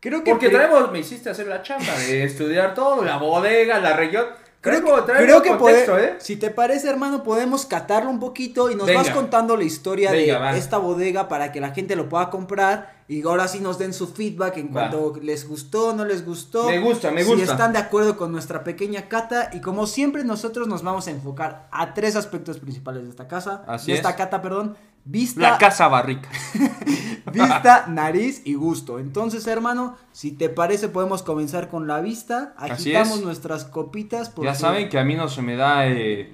Creo 0.00 0.24
que, 0.24 0.32
Porque 0.32 0.50
traemos, 0.50 0.90
me 0.90 0.98
hiciste 0.98 1.30
hacer 1.30 1.46
la 1.46 1.62
chamba 1.62 1.96
de 1.96 2.24
estudiar 2.24 2.74
todo, 2.74 3.04
la 3.04 3.16
bodega, 3.16 3.78
la 3.78 3.96
región. 3.96 4.26
creo 4.60 4.84
que, 4.84 5.12
creo 5.12 5.42
que 5.42 5.48
contexto, 5.50 5.98
¿eh? 5.98 6.16
si 6.18 6.36
te 6.36 6.50
parece, 6.50 6.90
hermano, 6.90 7.22
podemos 7.22 7.64
catarlo 7.66 8.10
un 8.10 8.20
poquito 8.20 8.70
y 8.70 8.74
nos 8.74 8.86
Venga. 8.86 9.02
vas 9.02 9.10
contando 9.10 9.56
la 9.56 9.64
historia 9.64 10.10
Venga, 10.10 10.52
de 10.52 10.58
esta 10.58 10.78
bodega 10.78 11.28
para 11.28 11.52
que 11.52 11.60
la 11.60 11.70
gente 11.70 11.96
lo 11.96 12.08
pueda 12.08 12.30
comprar 12.30 12.93
y 13.06 13.22
ahora 13.22 13.48
sí 13.48 13.60
nos 13.60 13.78
den 13.78 13.92
su 13.92 14.06
feedback 14.08 14.56
en 14.56 14.68
Va. 14.68 14.72
cuanto 14.90 15.14
les 15.22 15.46
gustó, 15.48 15.92
no 15.94 16.04
les 16.04 16.24
gustó. 16.24 16.68
Me 16.68 16.78
gusta, 16.78 17.10
me 17.10 17.22
Si 17.22 17.30
gusta. 17.34 17.52
están 17.52 17.72
de 17.72 17.78
acuerdo 17.78 18.16
con 18.16 18.32
nuestra 18.32 18.64
pequeña 18.64 19.08
cata 19.08 19.50
y 19.52 19.60
como 19.60 19.86
siempre 19.86 20.24
nosotros 20.24 20.68
nos 20.68 20.82
vamos 20.82 21.06
a 21.06 21.10
enfocar 21.10 21.68
a 21.70 21.92
tres 21.94 22.16
aspectos 22.16 22.58
principales 22.58 23.02
de 23.04 23.10
esta 23.10 23.28
casa, 23.28 23.62
Así 23.68 23.90
de 23.92 23.98
esta 23.98 24.10
es. 24.10 24.16
cata, 24.16 24.40
perdón, 24.40 24.76
vista, 25.04 25.40
La 25.40 25.58
casa 25.58 25.88
barrica. 25.88 26.30
vista, 27.32 27.86
nariz 27.88 28.42
y 28.44 28.54
gusto. 28.54 28.98
Entonces, 28.98 29.46
hermano, 29.46 29.96
si 30.12 30.32
te 30.32 30.48
parece 30.48 30.88
podemos 30.88 31.22
comenzar 31.22 31.68
con 31.68 31.86
la 31.86 32.00
vista. 32.00 32.54
Agitamos 32.56 33.18
es. 33.18 33.24
nuestras 33.24 33.64
copitas 33.64 34.30
porque 34.30 34.46
Ya 34.50 34.54
saben 34.54 34.88
que 34.88 34.98
a 34.98 35.04
mí 35.04 35.14
no 35.14 35.28
se 35.28 35.42
me 35.42 35.56
da, 35.56 35.86
eh, 35.88 36.32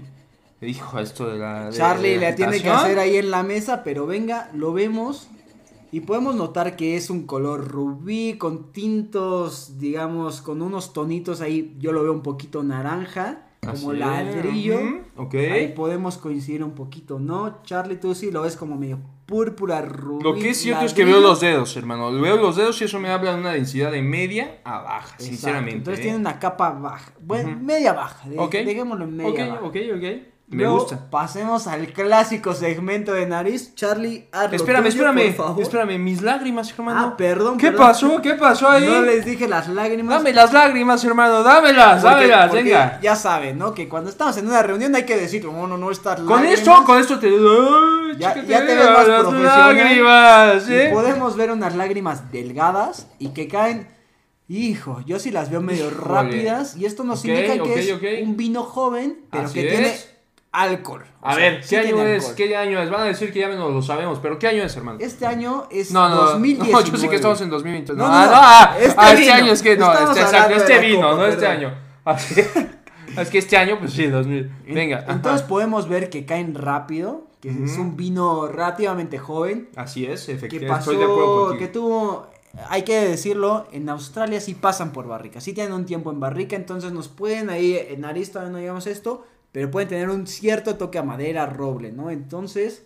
hijo, 0.61 0.99
esto 0.99 1.29
de 1.29 1.39
la... 1.39 1.71
de- 1.71 1.77
Charlie 1.77 2.11
de 2.15 2.19
le 2.19 2.33
tiene 2.35 2.61
que 2.61 2.71
hacer 2.71 2.99
ahí 2.99 3.17
en 3.17 3.31
la 3.31 3.43
mesa, 3.43 3.83
pero 3.83 4.07
venga, 4.07 4.51
lo 4.55 4.73
vemos 4.73 5.29
y 5.93 6.01
podemos 6.01 6.35
notar 6.37 6.77
que 6.77 6.97
es 6.97 7.11
un 7.11 7.27
color 7.27 7.67
rubí 7.69 8.35
con 8.39 8.73
tintos, 8.73 9.79
digamos, 9.79 10.41
con 10.43 10.63
unos 10.63 10.93
tonitos 10.93 11.41
ahí, 11.41 11.75
yo 11.79 11.93
lo 11.93 12.03
veo 12.03 12.13
un 12.13 12.23
poquito 12.23 12.63
naranja, 12.63 13.47
como 13.61 13.91
Así 13.91 13.99
ladrillo. 14.01 14.79
Ok. 15.17 15.35
Ahí 15.35 15.73
podemos 15.77 16.17
coincidir 16.17 16.65
un 16.65 16.73
poquito, 16.73 17.19
¿no? 17.19 17.63
Charlie, 17.63 17.97
tú 17.97 18.15
sí 18.15 18.31
lo 18.31 18.43
ves 18.43 18.57
como 18.57 18.77
medio 18.77 18.99
púrpura, 19.27 19.83
rubí. 19.83 20.25
Lo 20.25 20.35
que 20.35 20.51
es 20.51 20.57
cierto 20.59 20.85
es 20.87 20.95
que 20.95 21.03
ladrillo. 21.03 21.21
veo 21.21 21.29
los 21.31 21.41
dedos, 21.41 21.77
hermano. 21.77 22.11
Veo 22.13 22.37
los 22.37 22.57
dedos 22.57 22.81
y 22.81 22.85
eso 22.85 22.99
me 22.99 23.11
habla 23.11 23.35
de 23.35 23.41
una 23.41 23.53
densidad 23.53 23.93
de 23.93 24.01
media 24.03 24.61
a 24.65 24.79
baja, 24.81 25.01
Exacto, 25.15 25.25
sinceramente. 25.25 25.77
Entonces 25.77 26.01
¿eh? 26.01 26.03
tiene 26.05 26.19
una 26.19 26.39
capa 26.39 26.71
baja, 26.71 27.13
bueno, 27.21 27.59
media 27.61 27.93
baja, 27.93 28.29
de- 28.29 28.39
Ok. 28.39 28.53
dejémoslo 28.53 29.05
en 29.05 29.17
media 29.17 29.31
Ok, 29.31 29.39
baja. 29.39 29.61
ok, 29.67 29.77
ok. 29.97 30.05
Me 30.51 30.65
Luego, 30.65 30.81
gusta. 30.81 31.09
Pasemos 31.11 31.69
al 31.69 31.93
clásico 31.93 32.55
segmento 32.55 33.13
de 33.13 33.25
nariz. 33.25 33.73
Charlie, 33.77 34.27
haz 34.33 34.51
lo 34.51 34.57
Espérame, 34.57 34.83
tuyo, 34.91 35.07
espérame, 35.07 35.37
por 35.37 35.47
favor. 35.47 35.63
espérame, 35.63 35.99
mis 36.01 36.23
lágrimas, 36.23 36.71
hermano. 36.73 37.01
Ah, 37.01 37.17
perdón. 37.17 37.57
¿Qué 37.57 37.69
perdón. 37.71 37.87
pasó? 37.87 38.21
¿Qué 38.21 38.35
pasó 38.35 38.69
ahí? 38.69 38.85
No 38.85 39.03
les 39.03 39.25
dije 39.25 39.47
las 39.47 39.69
lágrimas. 39.69 40.17
Dame 40.19 40.33
las 40.33 40.53
lágrimas, 40.53 41.05
hermano, 41.05 41.45
dámelas, 41.45 42.03
porque- 42.03 42.17
dámelas, 42.17 42.49
porque 42.49 42.63
venga. 42.65 42.99
Ya 43.01 43.15
saben, 43.15 43.59
¿no? 43.59 43.73
Que 43.75 43.89
cuando 43.89 44.11
estamos 44.11 44.37
en 44.39 44.49
una 44.49 44.61
reunión 44.61 44.93
hay 44.97 45.05
que 45.05 45.17
decir, 45.17 45.45
no, 45.45 45.69
no, 45.69 45.79
no, 45.79 45.89
estas 45.93 46.17
Con 46.21 46.29
lágrimas. 46.29 46.59
esto, 46.59 46.85
con 46.85 46.99
esto 46.99 47.19
te. 47.21 47.29
Ay, 47.29 48.17
Ya- 48.19 48.35
ya 48.45 48.67
te 48.67 48.75
ves 48.75 48.91
más 48.91 49.07
las 49.07 49.21
profesional. 49.21 49.77
lágrimas, 49.77 50.69
Y 50.69 50.75
¿eh? 50.75 50.91
podemos 50.93 51.37
ver 51.37 51.53
unas 51.53 51.77
lágrimas 51.77 52.33
delgadas 52.33 53.07
y 53.21 53.29
que 53.29 53.47
caen. 53.47 53.87
Hijo, 54.49 55.01
yo 55.07 55.21
sí 55.21 55.31
las 55.31 55.49
veo 55.49 55.61
medio 55.61 55.87
Híjole. 55.87 56.05
rápidas. 56.05 56.77
Y 56.77 56.85
esto 56.87 57.05
nos 57.05 57.25
indica 57.25 57.53
que 57.63 57.79
es 57.79 58.23
un 58.25 58.37
vino 58.37 58.65
joven, 58.65 59.21
pero 59.31 59.45
Así 59.45 59.55
que 59.55 59.67
es. 59.69 59.73
tiene 59.73 59.95
alcohol. 60.53 61.05
O 61.21 61.27
A 61.29 61.35
sea, 61.35 61.41
ver, 61.51 61.63
sí 61.65 61.71
¿qué 61.71 61.79
año 61.79 62.03
es? 62.03 62.19
alcohol. 62.25 62.35
¿Qué 62.37 62.57
año 62.57 62.81
es? 62.83 62.91
Van 62.91 63.01
a 63.03 63.05
decir 63.05 63.33
que 63.33 63.39
ya 63.41 63.49
no 63.49 63.69
lo 63.71 63.83
sabemos, 63.83 64.19
pero 64.21 64.39
¿qué 64.39 64.49
año 64.49 64.63
es, 64.63 64.77
hermano? 64.77 64.99
Este 65.01 65.27
año 65.27 65.67
es 65.71 65.93
No, 65.93 66.09
no, 66.09 66.15
no, 66.17 66.23
2019. 66.33 66.73
no, 66.73 66.81
yo 66.91 66.97
sé 66.97 67.09
que 67.09 67.17
estamos 67.17 67.41
en 67.41 67.51
2020. 67.51 67.93
No, 67.95 67.99
No, 68.05 68.09
no, 68.09 68.15
ah, 68.15 68.25
no, 68.27 68.31
no, 68.33 68.39
ah, 68.41 68.77
este 68.81 68.95
ah, 68.99 69.09
este 69.13 69.21
vino. 69.23 69.35
año 69.35 69.53
es 69.53 69.63
que 69.63 69.77
no, 69.77 69.93
este, 69.93 70.21
exacto, 70.21 70.55
este 70.57 70.79
vino, 70.81 71.03
copa, 71.03 71.17
no 71.17 71.27
este 71.27 71.47
año. 71.47 71.75
Así- 72.05 72.41
es 73.19 73.31
que 73.31 73.39
este 73.39 73.57
año, 73.57 73.79
pues 73.79 73.93
sí, 73.93 74.07
2000. 74.07 74.51
Venga, 74.69 74.99
ajá. 74.99 75.13
Entonces 75.13 75.43
podemos 75.43 75.89
ver 75.89 76.11
que 76.11 76.25
caen 76.27 76.55
rápido, 76.55 77.27
que 77.41 77.49
es 77.51 77.79
un 77.79 77.97
vino 77.97 78.49
relativamente 78.49 79.19
joven, 79.19 79.69
Así 79.77 80.05
es, 80.05 80.27
que 80.27 80.33
efectivamente. 80.33 80.81
Estoy 80.81 80.97
de 80.97 81.05
acuerdo 81.05 81.25
pasó, 81.37 81.47
contigo. 81.49 81.59
que 81.59 81.73
tuvo, 81.73 82.27
hay 82.69 82.83
que 82.83 83.01
decirlo, 83.01 83.67
en 83.73 83.89
Australia 83.89 84.41
sí 84.41 84.55
pasan 84.55 84.93
por 84.93 85.07
barrica, 85.07 85.41
sí 85.41 85.53
tienen 85.55 85.73
un 85.73 85.87
tiempo 85.87 86.11
en 86.11 86.21
barrica, 86.21 86.57
entonces 86.57 86.93
nos 86.93 87.09
pueden 87.09 87.49
ahí, 87.51 87.79
en 87.89 88.01
nariz 88.03 88.31
todavía 88.33 88.53
no 88.53 88.59
digamos 88.59 88.87
esto, 88.87 89.25
pero 89.53 89.71
pueden 89.71 89.89
tener 89.89 90.11
un 90.11 90.27
cierto 90.27 90.77
toque 90.77 90.99
a 90.99 91.03
madera, 91.03 91.47
roble, 91.47 91.93
¿no? 91.93 92.11
Entonces, 92.11 92.85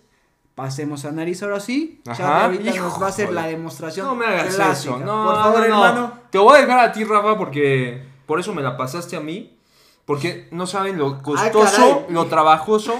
Pasemos 0.54 1.04
a 1.04 1.10
nariz 1.10 1.42
ahora 1.42 1.58
sí. 1.58 2.00
Ajá. 2.06 2.44
Ahorita 2.44 2.72
nos 2.76 3.02
va 3.02 3.06
a 3.06 3.08
hacer 3.08 3.32
la 3.32 3.48
demostración. 3.48 4.06
No 4.06 4.14
me 4.14 4.24
hagas 4.24 4.54
clásica. 4.54 4.94
eso. 4.94 5.04
No, 5.04 5.24
Por 5.24 5.34
favor, 5.34 5.52
no, 5.54 5.66
no. 5.68 5.84
hermano. 5.84 6.12
Te 6.30 6.38
voy 6.38 6.56
a 6.56 6.60
dejar 6.60 6.78
a 6.78 6.92
ti, 6.92 7.02
Rafa, 7.02 7.36
porque 7.36 8.04
por 8.24 8.38
eso 8.38 8.54
me 8.54 8.62
la 8.62 8.76
pasaste 8.76 9.16
a 9.16 9.20
mí. 9.20 9.58
Porque 10.04 10.46
no 10.52 10.68
saben 10.68 10.96
lo 10.96 11.20
costoso, 11.20 11.76
caray. 12.02 12.14
lo 12.14 12.26
trabajoso. 12.26 12.94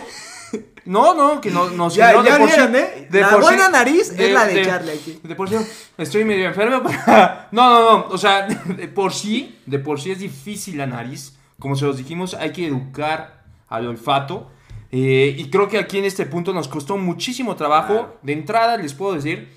No, 0.85 1.15
no, 1.15 1.41
que 1.41 1.53
no, 1.53 1.71
nos 1.71 1.95
Ya- 1.95 2.13
ya 2.25 2.39
de 2.39 2.49
sí- 2.49 2.61
¿eh? 2.61 3.09
de 3.09 3.21
La 3.21 3.31
por 3.31 3.39
sí- 3.39 3.45
buena 3.45 3.69
nariz 3.69 4.11
es 4.19 4.33
la 4.33 4.47
de 4.47 4.65
Charlie 4.65 4.91
aquí. 4.93 5.21
De 5.23 5.37
por 5.37 5.49
sí, 5.49 5.55
estoy 5.97 6.25
medio 6.25 6.49
enfermo. 6.49 6.83
para- 7.07 7.49
No, 7.53 7.71
no, 7.71 7.99
no. 7.99 8.07
O 8.09 8.19
sea, 8.19 8.49
de 8.49 8.89
por 8.89 9.13
sí, 9.13 9.61
de 9.65 9.79
por 9.79 10.01
sí 10.01 10.11
es 10.11 10.19
difícil 10.19 10.77
la 10.79 10.89
nariz. 10.89 11.37
Como 11.61 11.77
se 11.77 11.85
los 11.85 11.97
dijimos, 11.99 12.35
hay 12.35 12.53
que 12.53 12.67
educar 12.67 13.44
al 13.75 13.87
olfato. 13.87 14.51
Eh, 14.91 15.35
y 15.37 15.51
creo 15.51 15.69
que 15.69 15.79
aquí 15.79 15.99
en 15.99 16.05
este 16.05 16.25
punto 16.25 16.53
nos 16.53 16.69
costó 16.69 16.97
muchísimo 16.97 17.57
trabajo. 17.57 18.17
De 18.23 18.33
entrada 18.33 18.77
les 18.77 18.95
puedo 18.95 19.15
decir 19.15 19.49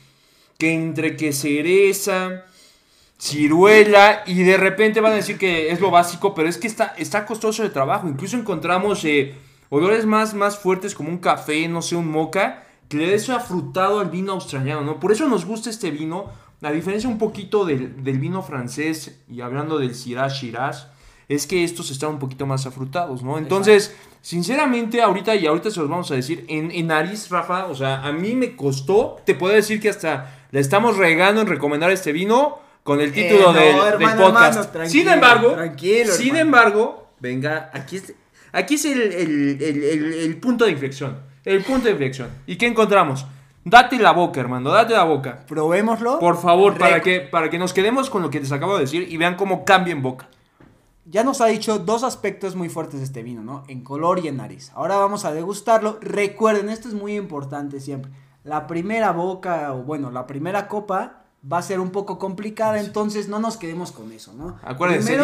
que 0.57 0.73
entre 0.73 1.15
que 1.15 1.31
cereza, 1.33 2.45
ciruela 3.19 4.23
y 4.25 4.43
de 4.43 4.57
repente 4.57 5.01
van 5.01 5.13
a 5.13 5.15
decir 5.15 5.37
que 5.37 5.71
es 5.71 5.79
lo 5.79 5.91
básico, 5.91 6.33
pero 6.33 6.49
es 6.49 6.57
que 6.57 6.67
está, 6.67 6.95
está 6.97 7.25
costoso 7.25 7.63
de 7.63 7.69
trabajo. 7.69 8.07
Incluso 8.07 8.37
encontramos 8.37 9.03
eh, 9.05 9.35
olores 9.69 10.05
más, 10.05 10.33
más 10.33 10.57
fuertes 10.57 10.95
como 10.95 11.09
un 11.09 11.17
café, 11.17 11.67
no 11.67 11.81
sé, 11.81 11.95
un 11.95 12.09
moca, 12.09 12.63
que 12.89 12.97
le 12.97 13.07
da 13.07 13.13
eso 13.13 13.35
afrutado 13.35 13.99
al 13.99 14.09
vino 14.09 14.33
australiano, 14.33 14.81
¿no? 14.81 14.99
Por 14.99 15.11
eso 15.11 15.27
nos 15.27 15.45
gusta 15.45 15.69
este 15.69 15.91
vino, 15.91 16.31
a 16.61 16.71
diferencia 16.71 17.09
un 17.09 17.17
poquito 17.17 17.65
del, 17.65 18.03
del 18.03 18.19
vino 18.19 18.41
francés 18.41 19.19
y 19.29 19.41
hablando 19.41 19.77
del 19.77 19.93
Shiraz 19.93 20.41
Shiraz, 20.41 20.87
es 21.29 21.45
que 21.47 21.63
estos 21.63 21.91
están 21.91 22.11
un 22.11 22.19
poquito 22.19 22.45
más 22.45 22.65
afrutados, 22.65 23.21
¿no? 23.23 23.37
Entonces, 23.37 23.95
sinceramente, 24.21 25.01
ahorita 25.01 25.35
y 25.35 25.45
ahorita 25.47 25.71
se 25.71 25.79
los 25.79 25.89
vamos 25.89 26.09
a 26.11 26.15
decir, 26.15 26.45
en, 26.47 26.71
en 26.71 26.87
nariz, 26.87 27.29
Rafa, 27.29 27.65
o 27.65 27.75
sea, 27.75 28.01
a 28.05 28.11
mí 28.11 28.33
me 28.33 28.55
costó, 28.55 29.17
te 29.25 29.35
puedo 29.35 29.53
decir 29.53 29.79
que 29.81 29.89
hasta 29.89 30.33
le 30.51 30.59
estamos 30.59 30.95
regando 30.97 31.41
en 31.41 31.47
recomendar 31.47 31.91
este 31.91 32.11
vino 32.11 32.59
con 32.83 33.01
el 33.01 33.11
título 33.11 33.39
Eh, 33.39 33.43
no, 33.45 33.53
del, 33.53 33.75
del 33.75 33.87
hermano, 33.87 34.21
podcast. 34.27 34.69
hermano, 34.73 34.89
sin 34.89 35.09
embargo, 35.09 35.51
tranquilo, 35.53 36.13
sin 36.13 36.27
hermano. 36.35 36.39
embargo, 36.41 37.07
venga, 37.19 37.69
aquí 37.73 37.97
es, 37.97 38.13
aquí 38.53 38.75
es 38.75 38.85
el, 38.85 39.01
el- 39.01 39.61
el- 40.23 40.37
punto 40.37 40.63
de 40.65 40.71
inflexión, 40.71 41.19
el 41.43 41.61
punto 41.63 41.85
de 41.85 41.91
inflexión. 41.91 42.29
¿Y 42.45 42.55
qué 42.55 42.67
encontramos? 42.67 43.25
Date 43.65 43.97
la 43.97 44.11
boca, 44.13 44.39
hermano, 44.39 44.69
date 44.71 44.93
la 44.93 45.03
boca. 45.03 45.39
Probémoslo. 45.45 46.19
Por 46.19 46.39
favor, 46.41 46.77
para 46.77 47.01
que, 47.01 47.19
para 47.19 47.49
que 47.49 47.57
nos 47.57 47.73
quedemos 47.73 48.09
con 48.09 48.21
lo 48.21 48.29
que 48.29 48.39
les 48.39 48.53
acabo 48.53 48.75
de 48.75 48.81
decir 48.81 49.05
y 49.11 49.17
vean 49.17 49.35
cómo 49.35 49.65
cambia 49.65 49.91
en 49.91 50.01
boca. 50.01 50.29
Ya 51.09 51.23
nos 51.23 51.39
ha 51.39 51.45
dicho 51.45 51.79
dos 51.79 52.03
aspectos 52.03 52.55
muy 52.55 52.67
fuertes 52.69 52.99
de 52.99 53.05
este 53.05 53.23
vino, 53.23 53.41
¿no? 53.41 53.63
En 53.69 53.81
color 53.83 54.19
y 54.19 54.27
en 54.27 54.37
nariz. 54.37 54.71
Ahora 54.75 54.97
vamos 54.97 55.23
a 55.23 55.31
degustarlo. 55.33 55.97
Recuerden, 56.01 56.69
esto 56.69 56.89
es 56.89 56.93
muy 56.93 57.15
importante 57.15 57.79
siempre. 57.79 58.11
La 58.43 58.67
primera 58.67 59.11
boca, 59.11 59.73
o 59.73 59.83
bueno, 59.83 60.11
la 60.11 60.27
primera 60.27 60.67
copa 60.67 61.23
va 61.49 61.59
a 61.59 61.61
ser 61.61 61.79
un 61.79 61.91
poco 61.91 62.17
complicada, 62.19 62.79
entonces 62.79 63.29
no 63.29 63.39
nos 63.39 63.55
quedemos 63.55 63.93
con 63.93 64.11
eso, 64.11 64.33
¿no? 64.33 64.57
Acuérdense, 64.63 65.05
Primero, 65.13 65.23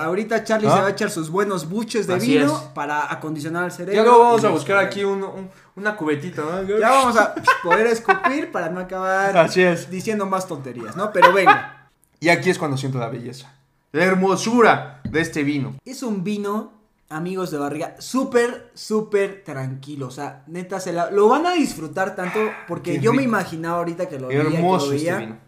ahorita 0.00 0.44
Charlie 0.44 0.68
¿Ah? 0.68 0.74
se 0.76 0.80
va 0.80 0.86
a 0.86 0.90
echar 0.90 1.10
sus 1.10 1.28
buenos 1.30 1.68
buches 1.68 2.06
de 2.06 2.14
Así 2.14 2.38
vino 2.38 2.46
es. 2.56 2.62
para 2.74 3.12
acondicionar 3.12 3.64
el 3.64 3.72
cerebro. 3.72 3.94
Ya 3.94 4.02
luego 4.02 4.20
vamos 4.24 4.44
a 4.44 4.48
buscar 4.50 4.78
aquí 4.78 5.04
un- 5.04 5.24
un- 5.24 5.50
una 5.76 5.94
cubetita, 5.96 6.42
¿no? 6.42 6.78
Ya 6.78 6.88
vamos 6.90 7.16
a 7.18 7.34
poder 7.62 7.86
escupir 7.88 8.50
para 8.50 8.70
no 8.70 8.80
acabar 8.80 9.36
Así 9.36 9.62
es. 9.62 9.90
diciendo 9.90 10.24
más 10.24 10.46
tonterías, 10.46 10.96
¿no? 10.96 11.12
Pero 11.12 11.32
venga. 11.34 11.90
Y 12.20 12.28
aquí 12.30 12.48
es 12.48 12.58
cuando 12.58 12.76
siento 12.78 12.98
la 12.98 13.08
belleza. 13.08 13.52
La 13.92 14.04
hermosura 14.04 15.00
de 15.08 15.20
este 15.20 15.42
vino. 15.42 15.74
Es 15.84 16.02
un 16.02 16.24
vino, 16.24 16.72
amigos 17.10 17.50
de 17.50 17.58
barriga, 17.58 17.96
súper, 18.00 18.70
súper 18.74 19.42
tranquilo. 19.44 20.06
O 20.06 20.10
sea, 20.10 20.44
neta, 20.46 20.80
se 20.80 20.92
la- 20.92 21.10
lo 21.10 21.28
van 21.28 21.46
a 21.46 21.52
disfrutar 21.52 22.16
tanto 22.16 22.38
porque 22.66 22.94
Qué 22.94 23.00
yo 23.00 23.12
me 23.12 23.22
imaginaba 23.22 23.78
ahorita 23.78 24.08
que 24.08 24.18
lo 24.18 24.28
veía, 24.28 24.42
que 24.44 24.48
lo 24.50 24.54
Hermoso 24.56 24.88
veía, 24.90 25.12
este 25.14 25.26
vino. 25.26 25.38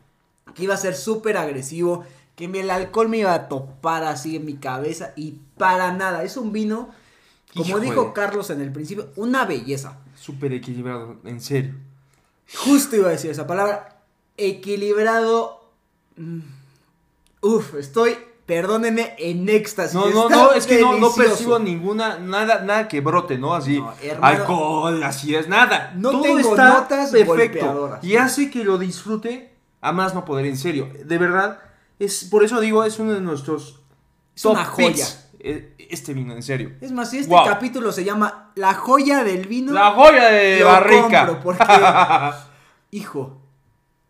que 0.55 0.63
iba 0.65 0.75
a 0.75 0.79
ser 0.79 0.95
súper 0.95 1.37
agresivo, 1.39 2.05
que 2.37 2.45
el 2.47 2.71
alcohol 2.71 3.09
me 3.09 3.19
iba 3.19 3.33
a 3.33 3.49
topar 3.49 4.05
así 4.05 4.37
en 4.37 4.45
mi 4.45 4.55
cabeza 4.55 5.13
y 5.17 5.39
para 5.57 5.93
nada. 5.93 6.23
Es 6.23 6.37
un 6.37 6.53
vino, 6.53 6.91
como 7.55 7.69
Híjole. 7.79 7.85
dijo 7.87 8.13
Carlos 8.13 8.51
en 8.51 8.61
el 8.61 8.73
principio, 8.73 9.09
una 9.17 9.47
belleza. 9.47 9.99
Súper 10.17 10.53
equilibrado, 10.53 11.17
en 11.25 11.41
serio. 11.41 11.75
Justo 12.57 12.95
iba 12.97 13.09
a 13.09 13.13
decir 13.13 13.31
esa 13.31 13.47
palabra, 13.47 14.03
equilibrado. 14.37 15.65
mm, 16.17 16.41
Uf, 17.43 17.75
estoy, 17.75 18.17
perdónenme, 18.47 19.15
en 19.19 19.49
éxtasis. 19.49 19.95
No, 19.95 20.09
no, 20.11 20.29
no, 20.29 20.53
es 20.53 20.67
que 20.67 20.81
no, 20.81 21.13
percibo 21.15 21.59
ninguna, 21.59 22.19
nada, 22.19 22.61
nada 22.63 22.89
que 22.89 23.01
brote, 23.01 23.39
¿no? 23.39 23.55
Así, 23.55 23.79
No, 23.81 23.93
hermano. 24.03 24.27
alcohol, 24.41 25.03
así 25.03 25.35
es, 25.35 25.49
nada. 25.49 25.93
No 25.97 26.11
Todo 26.11 26.23
tengo 26.23 26.39
está 26.39 26.69
notas 26.81 27.11
perfecto. 27.11 27.99
Y 28.03 28.17
hace 28.17 28.51
que 28.51 28.65
lo 28.65 28.79
disfrute 28.79 29.55
a 29.81 29.93
más 29.93 30.15
no 30.15 30.25
poder, 30.25 30.47
en 30.47 30.57
serio. 30.57 30.89
De 31.05 31.19
verdad, 31.19 31.59
es 31.99 32.25
por 32.25 32.45
eso 32.45 32.61
digo, 32.61 32.85
es 32.85 32.99
uno 32.99 33.13
de 33.13 33.21
nuestros 33.21 33.81
Es 34.35 34.45
una 34.45 34.65
joya. 34.65 34.89
picks, 34.89 35.29
eh, 35.41 35.71
Este 35.91 36.13
vino, 36.15 36.35
en 36.35 36.43
serio. 36.43 36.73
Es 36.81 36.91
más, 36.93 37.13
este 37.15 37.31
Wow. 37.31 37.45
capítulo 37.47 37.93
se 37.93 38.05
llama 38.05 38.51
La 38.57 38.75
joya 38.75 39.23
del 39.25 39.47
vino. 39.47 39.73
La 39.73 39.91
joya 39.93 40.25
de 40.31 40.61
lo 40.61 40.67
barrica. 40.67 41.27
compro 41.27 41.41
porque, 41.43 41.65
hijo, 42.91 43.41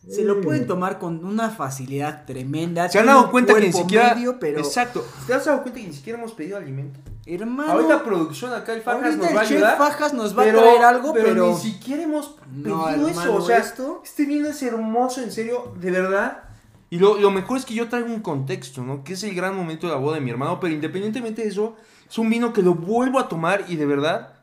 se 0.09 0.23
lo 0.25 0.41
pueden 0.41 0.67
tomar 0.67 0.99
con 0.99 1.25
una 1.25 1.51
facilidad 1.51 2.25
tremenda. 2.27 2.89
¿Se 2.89 2.99
han 2.99 3.07
dado 3.07 3.31
cuenta 3.31 3.55
que 3.55 3.61
ni 3.63 3.73
siquiera. 3.73 4.15
medio, 4.15 4.39
pero, 4.39 4.59
Exacto. 4.59 5.05
¿Te 5.27 5.35
has 5.35 5.45
dado 5.45 5.63
cuenta 5.63 5.81
que 5.81 5.87
ni 5.87 5.95
siquiera 5.95 6.19
hemos 6.19 6.33
pedido 6.33 6.57
alimento? 6.59 7.01
hermano, 7.27 7.73
Ahorita 7.73 8.05
producción 8.05 8.53
acá 8.53 8.75
el 8.75 8.83
Fajas 8.83 9.17
nos 9.17 9.35
va 9.35 9.39
a 9.39 9.43
ayudar. 9.43 9.79
Fajas 9.79 10.13
nos 10.13 10.39
va 10.39 10.43
a 10.43 10.47
traer 10.53 10.83
algo, 10.83 11.15
pero, 11.15 11.49
ni 11.49 11.55
siquiera 11.57 12.03
hemos 12.03 12.37
No, 12.53 12.85
pedido 12.85 13.09
eso. 13.09 13.35
O 13.35 13.41
sea, 13.41 13.59
esto- 13.59 14.03
este 14.05 14.27
vino 14.27 14.49
es 14.49 14.63
hermoso, 14.63 15.23
en 15.23 15.33
serio, 15.33 15.73
de 15.81 15.91
verdad. 15.91 16.43
Y 16.91 16.99
lo, 16.99 17.19
lo 17.19 17.31
mejor 17.31 17.57
es 17.57 17.65
que 17.65 17.73
yo 17.75 17.89
traigo 17.89 18.09
un 18.09 18.21
contexto, 18.21 18.83
¿no? 18.83 19.03
Que 19.05 19.15
es 19.15 19.23
el 19.25 19.35
gran 19.35 19.57
momento 19.57 19.87
de 19.87 19.95
la 19.95 19.99
boda 19.99 20.17
de 20.17 20.21
mi 20.21 20.31
hermano. 20.31 20.61
Pero 20.61 20.75
independientemente 20.75 21.43
de 21.43 21.49
eso, 21.49 21.77
es 22.09 22.19
un 22.19 22.29
vino 22.29 22.53
que 22.53 22.63
lo 22.63 22.75
vuelvo 22.75 23.19
a 23.19 23.29
tomar 23.29 23.65
y 23.69 23.77
de 23.77 23.87
verdad. 23.87 24.35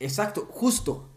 Exacto, 0.00 0.48
justo. 0.50 1.08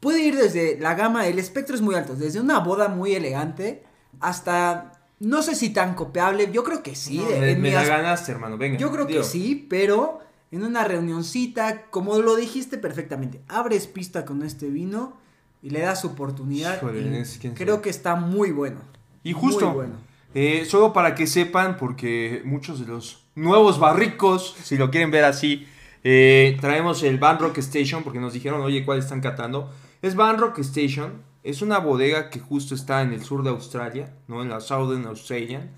Puede 0.00 0.22
ir 0.22 0.36
desde 0.36 0.78
la 0.80 0.94
gama, 0.94 1.26
el 1.26 1.38
espectro 1.38 1.74
es 1.74 1.82
muy 1.82 1.94
alto, 1.94 2.14
desde 2.16 2.40
una 2.40 2.58
boda 2.60 2.88
muy 2.88 3.14
elegante 3.14 3.82
hasta, 4.20 4.92
no 5.18 5.42
sé 5.42 5.54
si 5.54 5.70
tan 5.70 5.94
copiable, 5.94 6.50
yo 6.52 6.64
creo 6.64 6.82
que 6.82 6.94
sí. 6.94 7.18
no, 7.18 7.28
de- 7.28 7.38
me, 7.40 7.46
me 7.54 7.54
mi 7.56 7.70
la 7.70 7.80
as- 7.82 7.88
ganaste, 7.88 8.32
hermano. 8.32 8.56
Venga. 8.58 8.78
Yo 8.78 8.90
creo 8.90 9.06
que 9.06 9.22
sí, 9.22 9.66
pero 9.68 10.20
en 10.50 10.62
una 10.64 10.84
reunioncita, 10.84 11.82
como 11.90 12.18
lo 12.18 12.36
dijiste 12.36 12.78
perfectamente, 12.78 13.40
abres 13.48 13.86
pista 13.86 14.24
con 14.24 14.42
este 14.42 14.68
vino 14.68 15.16
y 15.62 15.70
le 15.70 15.80
das 15.80 16.04
oportunidad. 16.04 16.76
Híjole, 16.78 17.20
es 17.20 17.38
creo 17.54 17.82
que 17.82 17.90
está 17.90 18.16
muy 18.16 18.50
bueno. 18.50 18.80
Y 19.22 19.32
justo, 19.34 19.66
Muy 19.66 19.74
bueno. 19.74 19.94
eh, 20.34 20.64
solo 20.66 20.92
para 20.94 21.14
que 21.14 21.26
sepan, 21.26 21.76
porque 21.76 22.40
muchos 22.46 22.80
de 22.80 22.86
los 22.86 23.24
nuevos 23.34 23.78
barricos, 23.78 24.56
si 24.64 24.78
lo 24.78 24.90
quieren 24.90 25.10
ver 25.10 25.24
así, 25.24 25.66
eh, 26.02 26.56
traemos 26.62 27.02
el 27.02 27.18
Van 27.18 27.38
Rock 27.38 27.58
Station, 27.58 28.02
porque 28.02 28.18
nos 28.18 28.32
dijeron, 28.32 28.62
oye, 28.62 28.84
¿cuál 28.86 28.98
están 28.98 29.20
catando? 29.20 29.70
Es 30.02 30.14
Van 30.14 30.38
Rock 30.38 30.60
Station, 30.60 31.22
es 31.42 31.60
una 31.60 31.78
bodega 31.78 32.30
que 32.30 32.40
justo 32.40 32.74
está 32.74 33.02
en 33.02 33.12
el 33.12 33.22
sur 33.22 33.42
de 33.42 33.50
Australia, 33.50 34.14
¿no? 34.28 34.42
En 34.42 34.48
la 34.48 34.60
Southern 34.60 35.06
Australia, 35.06 35.70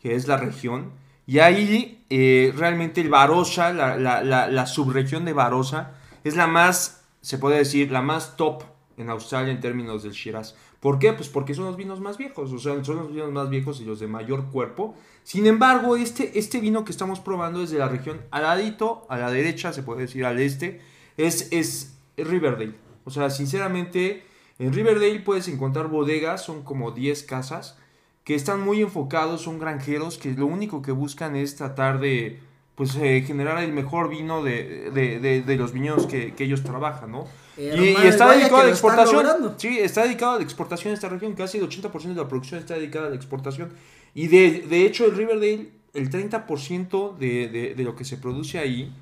que 0.00 0.14
es 0.14 0.28
la 0.28 0.36
región. 0.36 0.92
Y 1.26 1.38
ahí 1.38 2.04
eh, 2.10 2.52
realmente 2.56 3.00
el 3.00 3.08
Barossa, 3.08 3.72
la, 3.72 4.66
subregión 4.66 5.24
de 5.24 5.32
Barossa, 5.32 5.92
es 6.24 6.36
la 6.36 6.46
más, 6.46 7.04
se 7.22 7.38
puede 7.38 7.58
decir, 7.58 7.90
la 7.90 8.02
más 8.02 8.36
top 8.36 8.64
en 8.98 9.08
Australia 9.08 9.52
en 9.52 9.60
términos 9.60 10.02
del 10.02 10.12
Shiraz. 10.12 10.56
¿Por 10.80 10.98
qué? 10.98 11.12
Pues 11.14 11.28
porque 11.28 11.54
son 11.54 11.64
los 11.66 11.76
vinos 11.76 12.00
más 12.00 12.18
viejos, 12.18 12.52
o 12.52 12.58
sea, 12.58 12.82
son 12.84 12.96
los 12.96 13.12
vinos 13.12 13.30
más 13.32 13.48
viejos 13.48 13.80
y 13.80 13.84
los 13.84 14.00
de 14.00 14.08
mayor 14.08 14.50
cuerpo. 14.50 14.94
Sin 15.22 15.46
embargo, 15.46 15.96
este, 15.96 16.38
este 16.38 16.60
vino 16.60 16.84
que 16.84 16.92
estamos 16.92 17.20
probando 17.20 17.62
es 17.62 17.70
de 17.70 17.78
la 17.78 17.88
región 17.88 18.20
al 18.30 18.44
a 18.44 19.16
la 19.18 19.30
derecha, 19.30 19.72
se 19.72 19.82
puede 19.82 20.02
decir 20.02 20.26
al 20.26 20.38
este, 20.38 20.80
es, 21.16 21.48
es 21.50 21.96
Riverdale. 22.16 22.89
O 23.04 23.10
sea, 23.10 23.30
sinceramente, 23.30 24.22
en 24.58 24.72
Riverdale 24.72 25.20
puedes 25.20 25.48
encontrar 25.48 25.88
bodegas, 25.88 26.44
son 26.44 26.62
como 26.62 26.90
10 26.92 27.22
casas, 27.24 27.76
que 28.24 28.34
están 28.34 28.60
muy 28.60 28.80
enfocados, 28.82 29.42
son 29.42 29.58
granjeros, 29.58 30.18
que 30.18 30.32
lo 30.32 30.46
único 30.46 30.82
que 30.82 30.92
buscan 30.92 31.36
es 31.36 31.56
tratar 31.56 32.00
de 32.00 32.40
pues, 32.76 32.94
eh, 32.96 33.22
generar 33.26 33.62
el 33.62 33.72
mejor 33.72 34.08
vino 34.08 34.42
de, 34.42 34.90
de- 34.90 35.18
de- 35.20 35.42
de 35.42 35.56
los 35.56 35.72
viñedos 35.72 36.06
que, 36.06 36.34
que 36.34 36.44
ellos 36.44 36.62
trabajan, 36.62 37.12
¿no? 37.12 37.26
Y, 37.58 37.88
y 37.90 38.06
está 38.08 38.24
dedicado 38.38 38.56
a 38.56 38.64
la 38.64 38.70
exportación. 38.70 39.26
Sí, 39.58 39.78
está 39.78 40.02
dedicado 40.04 40.32
a 40.32 40.36
la 40.36 40.42
exportación 40.44 40.90
de 40.92 40.94
esta 40.94 41.08
región. 41.10 41.34
Casi 41.34 41.58
el 41.58 41.68
80% 41.68 42.08
de 42.08 42.14
la 42.14 42.28
producción 42.28 42.58
está 42.58 42.74
dedicada 42.74 43.08
a 43.08 43.10
la 43.10 43.16
exportación. 43.16 43.70
Y 44.14 44.28
de, 44.28 44.64
de 44.68 44.86
hecho, 44.86 45.04
el 45.04 45.14
Riverdale, 45.14 45.72
el 45.92 46.08
30% 46.10 47.18
de, 47.18 47.48
de, 47.48 47.74
de 47.74 47.84
lo 47.84 47.96
que 47.96 48.04
se 48.06 48.16
produce 48.16 48.58
ahí, 48.58 48.94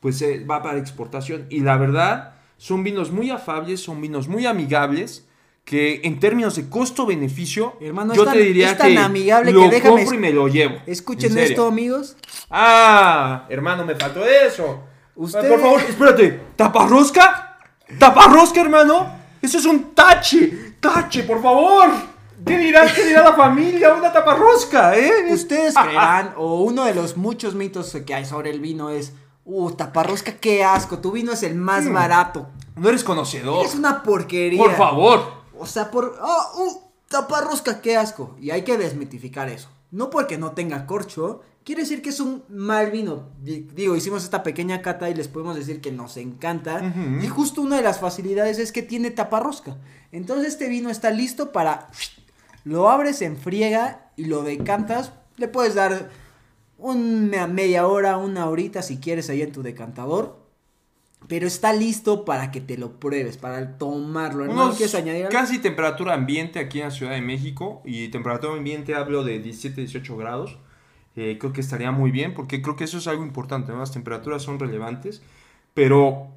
pues 0.00 0.20
eh, 0.22 0.44
va 0.44 0.62
para 0.62 0.78
exportación. 0.78 1.46
Y 1.50 1.60
la 1.60 1.76
verdad, 1.76 2.34
son 2.56 2.82
vinos 2.84 3.10
muy 3.10 3.30
afables, 3.30 3.80
son 3.80 4.00
vinos 4.00 4.28
muy 4.28 4.46
amigables. 4.46 5.26
Que 5.64 6.02
en 6.04 6.20
términos 6.20 6.56
de 6.56 6.68
costo-beneficio, 6.68 7.78
Hermano, 7.80 8.12
yo 8.12 8.24
es 8.24 8.26
tan- 8.28 8.36
te 8.36 8.42
diría 8.44 8.72
es 8.72 8.76
tan 8.76 8.92
que 8.92 8.98
amigable 8.98 9.50
lo 9.50 9.62
que 9.62 9.68
déjame 9.76 9.96
compro 10.02 10.14
y 10.14 10.18
me 10.18 10.30
lo 10.30 10.46
llevo. 10.46 10.74
Escuchen 10.86 11.38
esto, 11.38 11.66
amigos. 11.66 12.16
Ah, 12.50 13.46
hermano, 13.48 13.84
me 13.86 13.94
faltó 13.94 14.26
eso. 14.26 14.80
Usted- 15.16 15.48
Por 15.48 15.60
favor, 15.60 15.80
espérate. 15.80 16.40
¿Taparrosca? 16.54 17.58
¿Taparrosca, 17.98 18.60
hermano? 18.60 19.10
Eso 19.40 19.56
es 19.58 19.64
un 19.64 19.94
tache. 19.94 20.74
Tache, 20.80 21.22
por 21.22 21.42
favor. 21.42 21.88
¿Qué 22.46 22.58
dirá, 22.58 22.84
qué 22.94 23.06
dirá 23.06 23.22
la 23.22 23.32
familia? 23.32 23.94
Una 23.94 24.12
taparrosca, 24.12 24.96
¿eh? 24.98 25.32
Ustedes 25.32 25.74
creerán, 25.74 26.34
o 26.36 26.60
uno 26.62 26.84
de 26.84 26.94
los 26.94 27.16
muchos 27.16 27.54
mitos 27.54 27.96
que 28.04 28.14
hay 28.14 28.26
sobre 28.26 28.50
el 28.50 28.60
vino 28.60 28.90
es, 28.90 29.14
uh, 29.44 29.70
taparrosca, 29.72 30.32
qué 30.36 30.64
asco, 30.64 30.98
tu 30.98 31.12
vino 31.12 31.32
es 31.32 31.42
el 31.42 31.54
más 31.54 31.84
Mm. 31.84 31.92
barato. 31.92 32.46
No 32.76 32.88
eres 32.88 33.04
conocedor. 33.04 33.64
Es 33.66 33.74
una 33.74 34.02
porquería. 34.02 34.58
Por 34.62 34.74
favor. 34.76 35.20
O 35.58 35.66
sea, 35.66 35.90
por, 35.90 36.18
oh, 36.20 36.62
uh, 36.64 36.80
taparrosca, 37.08 37.80
qué 37.80 37.96
asco. 37.96 38.34
Y 38.40 38.50
hay 38.50 38.62
que 38.62 38.76
desmitificar 38.76 39.48
eso. 39.48 39.68
No 39.90 40.10
porque 40.10 40.38
no 40.38 40.52
tenga 40.52 40.86
corcho, 40.86 41.42
quiere 41.64 41.82
decir 41.82 42.02
que 42.02 42.08
es 42.10 42.18
un 42.18 42.42
mal 42.48 42.90
vino. 42.90 43.28
Di- 43.40 43.60
Digo, 43.74 43.94
hicimos 43.94 44.24
esta 44.24 44.42
pequeña 44.42 44.82
cata 44.82 45.08
y 45.08 45.14
les 45.14 45.28
podemos 45.28 45.54
decir 45.54 45.80
que 45.80 45.92
nos 45.92 46.16
encanta. 46.16 46.82
Y 47.22 47.28
justo 47.28 47.60
una 47.62 47.76
de 47.76 47.82
las 47.82 48.00
facilidades 48.00 48.58
es 48.58 48.72
que 48.72 48.82
tiene 48.82 49.12
taparrosca. 49.12 49.76
Entonces 50.10 50.48
este 50.48 50.68
vino 50.68 50.90
está 50.90 51.10
listo 51.10 51.52
para... 51.52 51.88
Lo 52.64 52.88
abres 52.90 53.20
en 53.22 53.36
friega 53.36 54.10
y 54.16 54.24
lo 54.24 54.42
decantas. 54.42 55.12
Le 55.36 55.46
puedes 55.48 55.74
dar 55.74 56.10
una 56.84 57.46
media 57.46 57.86
hora, 57.86 58.18
una 58.18 58.46
horita 58.46 58.82
si 58.82 58.98
quieres 58.98 59.30
ahí 59.30 59.40
en 59.40 59.52
tu 59.52 59.62
decantador. 59.62 60.44
Pero 61.26 61.46
está 61.46 61.72
listo 61.72 62.26
para 62.26 62.50
que 62.50 62.60
te 62.60 62.76
lo 62.76 63.00
pruebes, 63.00 63.38
para 63.38 63.78
tomarlo. 63.78 64.44
Unos 64.44 64.76
¿quieres 64.76 64.94
añadir 64.94 65.26
algo? 65.26 65.32
casi 65.32 65.58
temperatura 65.58 66.12
ambiente 66.12 66.58
aquí 66.58 66.80
en 66.80 66.84
la 66.84 66.90
Ciudad 66.90 67.12
de 67.12 67.22
México. 67.22 67.80
Y 67.86 68.08
temperatura 68.08 68.52
ambiente 68.52 68.94
hablo 68.94 69.24
de 69.24 69.38
17, 69.38 69.80
18 69.80 70.16
grados. 70.18 70.58
Eh, 71.16 71.38
creo 71.40 71.54
que 71.54 71.62
estaría 71.62 71.92
muy 71.92 72.10
bien 72.10 72.34
porque 72.34 72.60
creo 72.60 72.76
que 72.76 72.84
eso 72.84 72.98
es 72.98 73.06
algo 73.06 73.24
importante. 73.24 73.72
¿no? 73.72 73.78
Las 73.78 73.92
temperaturas 73.92 74.42
son 74.42 74.58
relevantes. 74.60 75.22
Pero, 75.72 76.28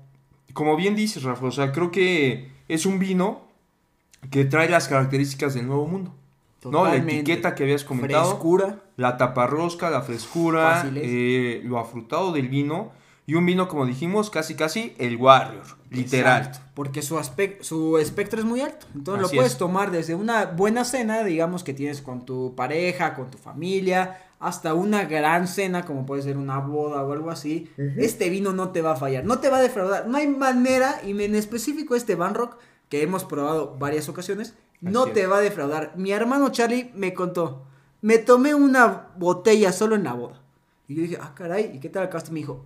como 0.53 0.77
bien 0.77 0.95
dices, 0.95 1.23
Rafa, 1.23 1.47
o 1.47 1.51
sea, 1.51 1.73
creo 1.73 1.91
que 1.91 2.49
es 2.69 2.85
un 2.85 2.99
vino 2.99 3.41
que 4.31 4.45
trae 4.45 4.69
las 4.69 4.87
características 4.87 5.53
del 5.53 5.67
nuevo 5.67 5.85
mundo. 5.87 6.15
¿no? 6.63 6.85
La 6.85 6.91
Totalmente. 6.91 7.15
etiqueta 7.15 7.55
que 7.55 7.63
habías 7.63 7.83
comentado. 7.83 8.29
Frescura. 8.29 8.83
La 8.97 9.15
taparrosca, 9.17 9.89
la 9.89 10.01
frescura, 10.01 10.85
eh, 10.95 11.61
lo 11.63 11.79
afrutado 11.79 12.33
del 12.33 12.49
vino. 12.49 12.91
Y 13.29 13.35
un 13.35 13.45
vino, 13.45 13.67
como 13.67 13.85
dijimos, 13.85 14.29
casi 14.29 14.55
casi 14.55 14.93
el 14.99 15.17
Warrior. 15.17 15.63
Literal. 15.89 16.43
Exacto, 16.43 16.59
porque 16.73 17.01
su, 17.01 17.17
aspec- 17.17 17.61
su 17.61 17.97
espectro 17.97 18.39
es 18.39 18.45
muy 18.45 18.61
alto. 18.61 18.85
Entonces 18.95 19.25
Así 19.25 19.35
lo 19.35 19.39
puedes 19.39 19.51
es. 19.53 19.57
tomar 19.57 19.91
desde 19.91 20.15
una 20.15 20.45
buena 20.45 20.85
cena, 20.85 21.23
digamos 21.25 21.63
que 21.65 21.73
tienes 21.73 22.01
con 22.01 22.25
tu 22.25 22.55
pareja, 22.55 23.15
con 23.15 23.29
tu 23.29 23.37
familia, 23.37 24.17
hasta 24.39 24.73
una 24.73 25.03
gran 25.03 25.47
cena, 25.49 25.83
como 25.83 26.05
puede 26.05 26.21
ser 26.21 26.37
una 26.37 26.59
boda 26.59 27.03
o 27.03 27.11
algo 27.11 27.29
así. 27.29 27.69
Este 27.97 28.29
vino 28.29 28.53
no 28.53 28.69
te 28.69 28.81
va 28.81 28.93
a 28.93 28.95
fallar, 28.95 29.25
no 29.25 29.39
te 29.39 29.49
va 29.49 29.57
a 29.57 29.61
defraudar. 29.61 30.07
No 30.07 30.17
hay 30.17 30.27
manera, 30.27 31.01
y 31.05 31.11
en 31.21 31.35
específico 31.35 31.95
este 31.95 32.15
Van 32.15 32.33
Rock, 32.33 32.55
que 32.87 33.01
hemos 33.01 33.25
probado 33.25 33.75
varias 33.77 34.07
ocasiones, 34.07 34.53
no 34.79 35.07
te 35.07 35.27
va 35.27 35.39
a 35.39 35.41
defraudar. 35.41 35.91
Mi 35.97 36.11
hermano 36.11 36.49
Charlie 36.49 36.91
me 36.95 37.13
contó, 37.13 37.65
me 38.07 38.19
tomé 38.19 38.55
una 38.55 39.07
botella 39.17 39.73
solo 39.73 39.95
en 39.95 40.05
la 40.05 40.13
boda. 40.13 40.39
Y 40.87 40.95
yo 40.95 41.01
dije, 41.01 41.17
ah, 41.19 41.33
caray, 41.35 41.71
¿y 41.73 41.79
qué 41.81 41.89
tal 41.89 42.03
acabaste? 42.03 42.31
Me 42.31 42.39
dijo, 42.39 42.65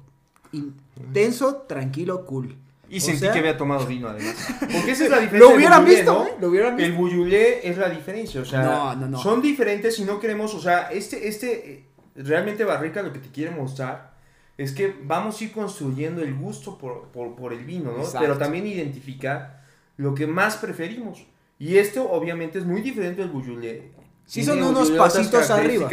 intenso, 0.52 1.64
tranquilo, 1.68 2.28
cool. 2.28 2.56
Y 2.88 3.00
O 3.00 3.02
sentí 3.02 3.22
sea, 3.22 3.32
que 3.34 3.40
había 3.40 3.58
tomado 3.58 3.88
vino 3.88 4.08
además. 4.08 4.36
Porque 4.60 4.92
esa 4.92 5.06
es 5.06 5.10
la 5.10 5.18
diferencia. 5.22 5.50
Lo 5.50 5.56
hubieran 5.56 5.84
visto, 5.84 6.14
¿no? 6.14 6.28
¿eh? 6.28 6.34
Lo 6.40 6.50
hubieran 6.50 6.80
El 6.80 6.92
visto. 6.92 7.04
Beaujolais 7.04 7.58
es 7.64 7.76
la 7.76 7.90
diferencia, 7.90 8.40
o 8.42 8.46
sea, 8.46 8.62
No, 8.62 8.96
no, 8.96 9.08
no. 9.08 9.18
son 9.18 9.42
diferentes 9.42 9.98
y 9.98 10.04
no 10.04 10.20
queremos, 10.20 10.54
o 10.54 10.62
sea, 10.62 10.92
este, 10.92 11.28
este, 11.28 11.74
eh, 11.74 11.86
realmente 12.18 12.64
Barrica 12.64 13.02
lo 13.02 13.12
que 13.12 13.18
te 13.18 13.30
quiere 13.30 13.50
mostrar 13.50 14.14
es 14.60 14.74
que 14.74 14.96
vamos 15.06 15.42
a 15.42 15.44
ir 15.44 15.52
construyendo 15.54 16.22
el 16.22 16.36
gusto 16.36 16.78
por, 16.78 17.08
por, 17.08 17.36
por 17.36 17.52
el 17.52 17.66
vino, 17.66 17.92
¿no? 17.94 17.98
Exacto. 18.04 18.20
Pero 18.20 18.38
también 18.38 18.68
identificar 18.68 19.64
lo 19.98 20.14
que 20.14 20.28
más 20.28 20.58
preferimos. 20.58 21.26
Y 21.58 21.78
esto 21.78 22.12
obviamente 22.12 22.60
es 22.60 22.66
muy 22.66 22.82
diferente 22.82 23.22
del 23.24 23.32
Beaujolais. 23.32 24.01
Sí, 24.26 24.44
son 24.44 24.62
unos 24.64 24.92
pasitos 24.92 25.50
arriba. 25.50 25.90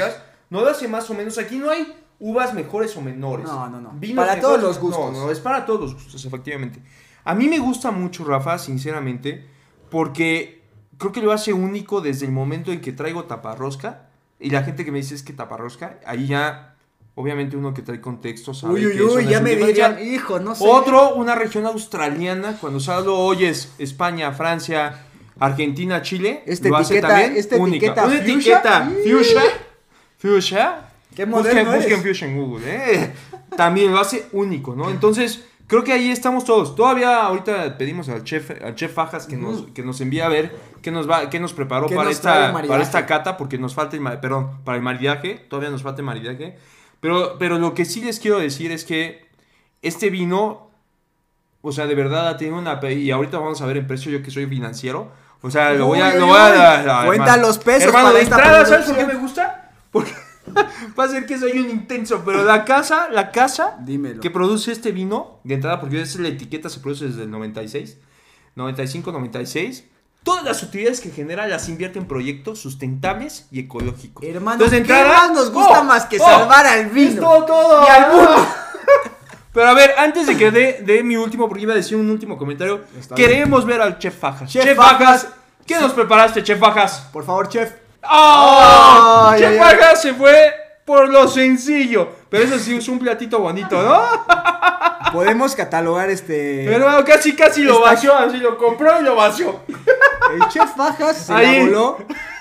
No 0.51 0.63
lo 0.63 0.71
hace 0.71 0.89
más 0.89 1.09
o 1.11 1.15
menos. 1.15 1.39
Aquí 1.39 1.57
no 1.57 1.71
hay 1.71 1.95
uvas 2.19 2.55
mejores 2.55 2.97
o 2.97 3.01
menores. 3.01 3.47
No, 3.47 3.69
no, 3.69 3.81
no. 3.81 3.91
Vinos 3.93 4.25
Para 4.25 4.37
mejores 4.37 4.59
todos 4.59 4.63
los 4.63 4.79
gustos. 4.79 5.13
No, 5.13 5.27
no, 5.27 5.31
es 5.31 5.41
para 5.41 5.67
todos 5.67 5.81
los 5.81 5.95
gustos, 5.95 6.25
efectivamente. 6.25 6.83
A 7.25 7.35
mí 7.35 7.49
me 7.49 7.59
gusta 7.59 7.91
mucho, 7.91 8.25
Rafa, 8.25 8.59
sinceramente, 8.59 9.47
porque 9.91 10.63
creo 10.97 11.13
que 11.13 11.21
lo 11.21 11.33
hace 11.33 11.53
único 11.53 12.01
desde 12.01 12.27
el 12.27 12.33
momento 12.33 12.73
en 12.73 12.81
que 12.81 12.93
traigo 12.93 13.25
taparrosca. 13.25 14.09
Y 14.41 14.51
la 14.51 14.63
gente 14.63 14.85
que 14.85 14.93
me 14.93 14.99
dice 14.99 15.15
es 15.15 15.23
que 15.23 15.33
taparrosca, 15.33 15.99
ahí 16.07 16.29
ya, 16.29 16.77
obviamente 17.17 17.57
uno 17.57 17.75
que 17.75 17.83
trae 17.83 18.01
contexto 18.01 18.55
sabe 18.55 18.75
Uy, 18.75 18.87
uy, 18.87 18.97
que 18.97 19.03
uy, 19.03 19.27
ya 19.27 19.41
me 19.41 19.57
digan, 19.57 19.99
hijo, 20.01 20.39
no 20.39 20.55
sé. 20.55 20.65
Otro, 20.65 21.17
una 21.17 21.35
región 21.35 21.67
australiana, 21.67 22.57
cuando 22.61 22.79
solo 22.79 23.19
oyes 23.19 23.75
España, 23.79 24.31
Francia, 24.33 25.08
Argentina, 25.41 26.03
Chile, 26.03 26.43
Esta 26.47 26.69
lo 26.69 26.77
hace 26.77 26.95
etiqueta- 26.99 27.09
también 27.09 27.37
esta 27.37 27.57
única. 27.57 27.87
etiqueta 27.87 28.05
Una 28.07 28.17
fuchsia. 28.17 28.33
etiqueta 28.35 28.91
fuchsia, 29.03 29.43
fuchsia. 30.19 30.85
Qué 31.15 31.25
Busquen, 31.25 31.67
busquen. 31.67 32.03
Fuchsia 32.03 32.27
en 32.29 32.37
Google, 32.37 32.65
¿eh? 32.67 33.13
También 33.57 33.91
lo 33.93 33.99
hace 33.99 34.27
único, 34.33 34.75
¿no? 34.77 34.89
Entonces, 34.91 35.45
creo 35.67 35.83
que 35.83 35.93
ahí 35.93 36.11
estamos 36.11 36.45
todos. 36.45 36.77
Todavía 36.77 37.23
ahorita 37.23 37.77
pedimos 37.77 38.09
al 38.09 38.23
chef, 38.23 38.51
al 38.63 38.75
chef 38.77 38.93
Fajas 38.95 39.27
que, 39.27 39.37
nos, 39.37 39.63
que 39.75 39.83
nos 39.83 40.01
envíe 40.01 40.21
a 40.21 40.29
ver 40.29 40.55
qué 40.81 40.91
nos 40.93 41.11
va, 41.11 41.29
qué 41.29 41.41
nos 41.41 41.53
preparó 41.55 41.87
¿Qué 41.87 41.97
para 41.97 42.11
nos 42.11 42.13
el 42.13 42.19
esta, 42.19 42.53
para 42.53 42.83
esta 42.83 43.07
cata, 43.07 43.37
porque 43.37 43.59
nos 43.59 43.75
falta 43.75 43.97
el 43.97 44.03
perdón, 44.21 44.59
para 44.65 44.77
el 44.77 44.83
maridaje, 44.83 45.35
todavía 45.49 45.71
nos 45.71 45.83
falta 45.83 46.03
el 46.03 46.07
maridaje. 46.07 46.57
Pero, 47.01 47.37
pero 47.39 47.59
lo 47.59 47.75
que 47.75 47.85
sí 47.85 48.01
les 48.03 48.21
quiero 48.21 48.39
decir 48.39 48.71
es 48.71 48.85
que 48.85 49.27
este 49.83 50.11
vino, 50.11 50.71
o 51.63 51.73
sea, 51.73 51.87
de 51.87 51.95
verdad 51.97 52.37
tiene 52.37 52.57
una 52.57 52.79
pe- 52.79 52.95
y 52.95 53.11
ahorita 53.11 53.39
vamos 53.39 53.61
a 53.61 53.67
ver 53.67 53.79
en 53.79 53.87
precio 53.89 54.13
yo 54.13 54.23
que 54.23 54.31
soy 54.31 54.47
financiero. 54.47 55.11
O 55.43 55.51
sea, 55.51 55.73
lo 55.73 55.87
voy 55.87 56.01
a, 56.01 56.15
lo 56.15 56.27
voy 56.27 56.37
a, 56.39 57.03
a- 57.03 57.07
Cuenta 57.07 57.25
hermano. 57.35 57.43
los 57.49 57.59
pesos 57.59 57.85
Hermano, 57.89 58.07
para 58.09 58.17
de 58.19 58.23
esta 58.25 58.37
entrada, 58.37 58.67
¿sabes 58.67 58.87
por 58.87 58.97
qué 58.97 59.07
me 59.07 59.15
gusta? 59.15 59.71
Porque 59.93 60.13
va 60.99 61.05
a 61.05 61.09
ser 61.09 61.27
que 61.27 61.39
soy 61.39 61.59
un 61.59 61.71
intenso, 61.71 62.23
pero 62.25 62.43
la 62.45 62.65
casa, 62.65 63.09
la 63.11 63.31
casa 63.31 63.77
Dímelo. 63.81 64.21
que 64.21 64.31
produce 64.31 64.73
este 64.73 64.91
vino, 64.93 65.39
de 65.45 65.55
entrada, 65.55 65.81
porque 65.81 66.01
esa 66.01 66.15
es 66.15 66.21
la 66.21 66.29
etiqueta, 66.29 66.69
se 66.69 66.81
produce 66.81 67.07
desde 67.07 67.23
el 67.23 67.31
96, 67.31 67.99
95, 68.57 69.13
96. 69.13 69.85
Todas 70.25 70.45
las 70.45 70.63
utilidades 70.65 71.01
que 71.01 71.11
genera 71.11 71.47
las 71.47 71.69
invierte 71.69 71.99
en 71.99 72.07
proyectos 72.07 72.59
sustentables 72.59 73.47
y 73.53 73.61
ecológicos. 73.61 74.25
Hermano, 74.25 74.55
Entonces, 74.65 74.87
¿qué 74.87 74.93
entrada- 74.99 75.29
más 75.29 75.31
nos 75.33 75.53
gusta 75.53 75.81
¡Oh! 75.81 75.85
más 75.85 76.05
que 76.07 76.19
¡Oh! 76.21 76.25
salvar 76.25 76.67
al 76.67 76.87
vino? 76.87 77.11
Es 77.11 77.21
todo, 77.21 77.45
todo. 77.45 77.87
Y 77.87 77.91
al 77.91 78.11
mundo. 78.13 78.47
Pero 79.59 79.71
a 79.71 79.75
ver, 79.75 79.93
antes 79.99 80.29
de 80.29 80.37
que 80.37 80.53
dé 80.53 80.79
dé 80.85 81.03
mi 81.03 81.17
último, 81.17 81.49
porque 81.49 81.65
iba 81.65 81.73
a 81.73 81.77
decir 81.77 81.97
un 81.97 82.09
último 82.09 82.39
comentario, 82.39 82.85
Está 82.97 83.17
bien. 83.17 83.29
queremos 83.29 83.67
ver 83.67 83.81
al 83.81 83.99
Chef 83.99 84.17
Fajas. 84.17 84.49
Chef 84.49 84.63
Chef, 84.63 84.77
Fajas. 84.77 85.27
¿qué 85.67 85.81
nos 85.81 85.93
preparaste, 85.95 86.45
Chef 86.45 86.61
Fajas? 86.61 87.09
Por 87.13 87.25
favor, 87.25 87.49
chef. 87.49 87.73
¡Oh! 88.05 89.31
Ay, 89.33 89.41
Chef. 89.41 89.59
Fajas 89.59 90.01
se 90.01 90.15
fue 90.15 90.53
por 90.85 91.09
lo 91.09 91.27
sencillo. 91.27 92.09
Pero 92.31 92.45
eso 92.45 92.57
sí 92.61 92.77
es 92.77 92.87
un 92.87 93.01
platito 93.01 93.41
bonito, 93.41 93.83
¿no? 93.83 94.01
Podemos 95.13 95.57
catalogar 95.57 96.09
este. 96.09 96.65
Pero 96.65 97.05
casi, 97.05 97.35
casi 97.35 97.65
lo 97.65 97.81
vació, 97.81 98.15
así 98.15 98.37
lo 98.37 98.57
compró 98.59 99.01
y 99.01 99.03
lo 99.03 99.17
vació. 99.17 99.63
El 99.67 100.49
chef 100.51 100.73
Fajas 100.77 101.17
se 101.17 101.33
Ahí. 101.35 101.57
la 101.57 101.65
voló 101.65 101.99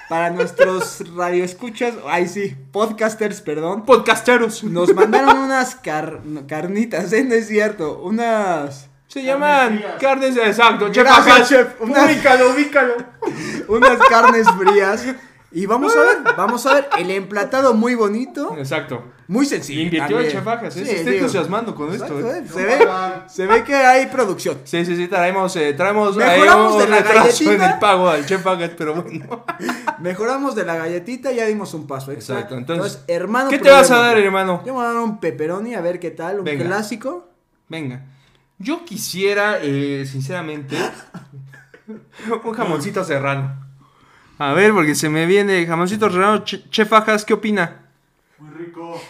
para 0.10 0.30
nuestros 0.30 1.04
radioescuchas. 1.16 1.96
Ay, 2.08 2.28
sí, 2.28 2.56
podcasters, 2.72 3.42
perdón. 3.42 3.86
Podcasteros. 3.86 4.64
Nos 4.64 4.94
mandaron 4.94 5.38
unas 5.38 5.76
car- 5.76 6.22
carnitas, 6.48 7.12
¿eh? 7.14 7.24
No 7.24 7.36
es 7.36 7.48
cierto. 7.48 8.00
Unas. 8.04 8.90
Se 9.08 9.24
llaman 9.24 9.82
carnes, 10.00 10.36
exacto. 10.38 10.90
Chef 10.92 11.04
Gracias, 11.06 11.50
chef. 11.50 11.82
Una- 11.82 12.06
Ubícalo, 12.06 12.52
ubícalo. 12.52 12.94
Unas 13.70 13.98
carnes 14.10 14.48
frías. 14.58 15.06
Y 15.52 15.66
vamos 15.66 15.96
a 15.96 16.00
ver, 16.02 16.18
vamos 16.36 16.66
a 16.66 16.74
ver. 16.74 16.90
El 17.00 17.12
emplatado 17.12 17.74
muy 17.74 17.96
bonito. 17.96 18.56
Exacto. 18.58 19.04
Muy 19.30 19.46
Y 19.46 19.50
sencillo. 19.50 19.82
invirtió 19.82 20.20
el 20.20 20.26
también. 20.26 20.32
Chef 20.32 20.44
Fajas, 20.44 20.78
¿eh? 20.78 20.80
Sí, 20.80 20.86
Se 20.86 20.96
está 20.98 21.10
digo, 21.12 21.26
entusiasmando 21.26 21.76
con 21.76 21.92
esto, 21.92 22.06
exacto, 22.20 22.34
¿eh? 22.34 22.40
¿eh? 22.40 22.48
Se 22.48 22.64
ve, 22.66 22.88
se 23.28 23.46
ve 23.46 23.64
que 23.66 23.76
hay 23.76 24.06
producción. 24.06 24.60
Sí, 24.64 24.86
sí, 24.86 24.96
sí, 24.96 25.08
traemos, 25.10 25.54
eh, 25.58 25.74
traemos 25.74 26.16
Mejoramos 26.16 26.74
un 26.74 26.80
de 26.80 26.88
la 26.88 26.98
retraso 26.98 27.20
en 27.44 27.50
galletita. 27.50 27.74
el 27.74 27.80
pago 27.80 28.10
al 28.10 28.26
Chef 28.26 28.42
Fagas, 28.42 28.72
pero 28.78 29.02
bueno. 29.04 29.46
Mejoramos 30.00 30.56
de 30.56 30.64
la 30.66 30.76
galletita, 30.78 31.32
ya 31.34 31.46
dimos 31.46 31.74
un 31.74 31.86
paso. 31.88 32.12
Exacto, 32.14 32.56
entonces, 32.58 33.04
hermano. 33.08 33.50
¿Qué 33.50 33.60
te 33.60 33.70
vas 33.70 33.92
a 33.92 33.98
dar, 33.98 34.18
hermano? 34.18 34.62
Yo 34.66 34.68
me 34.74 34.80
voy 34.80 34.86
a 34.86 34.94
dar 34.94 34.98
un 35.04 35.20
pepperoni, 35.20 35.76
a 35.76 35.82
ver 35.82 36.00
qué 36.00 36.12
tal, 36.12 36.40
un 36.40 36.46
Venga. 36.46 36.66
clásico. 36.66 37.30
Venga. 37.68 38.06
Yo 38.60 38.86
quisiera, 38.86 39.60
eh, 39.62 40.06
sinceramente, 40.10 40.78
un 42.46 42.54
jamoncito 42.54 43.04
serrano. 43.04 43.66
A 44.40 44.54
ver, 44.54 44.72
porque 44.72 44.96
se 44.96 45.10
me 45.10 45.26
viene 45.26 45.66
jamoncito 45.66 46.10
serrano. 46.10 46.44
Ch- 46.46 46.70
Chef 46.70 46.88
Fajas, 46.88 47.26
¿qué 47.26 47.34
opina? 47.34 47.88
Muy 48.40 48.52
rico. 48.52 49.02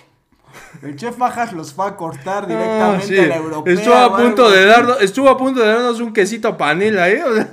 El 0.82 0.96
chef 0.96 1.18
Bajas 1.18 1.54
los 1.54 1.78
va 1.80 1.88
a 1.88 1.96
cortar 1.96 2.44
Ah, 2.44 2.48
directamente 2.48 3.06
sí. 3.08 3.18
a 3.20 3.28
la 3.28 3.36
europea. 3.38 3.74
Estuvo 3.74 3.96
a 3.96 4.18
punto 4.18 4.50
de 4.50 4.66
darnos, 4.66 5.02
estuvo 5.02 5.30
a 5.30 5.38
punto 5.38 5.62
de 5.62 5.68
darnos 5.68 6.00
un 6.00 6.14
quesito 6.14 6.56
panela, 6.58 7.10
¿eh? 7.10 7.24
O 7.24 7.34
sea- 7.36 7.50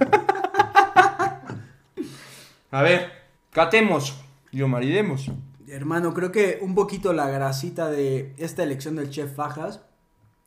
a 2.70 2.82
ver, 2.82 3.10
catemos, 3.52 4.14
yo 4.52 4.66
maridemos. 4.68 5.30
Hermano, 5.68 6.12
creo 6.14 6.30
que 6.32 6.58
un 6.60 6.74
poquito 6.74 7.12
la 7.12 7.28
grasita 7.28 7.88
de 7.90 8.34
esta 8.38 8.62
elección 8.62 8.96
del 8.96 9.10
chef 9.10 9.34
Fajas 9.34 9.80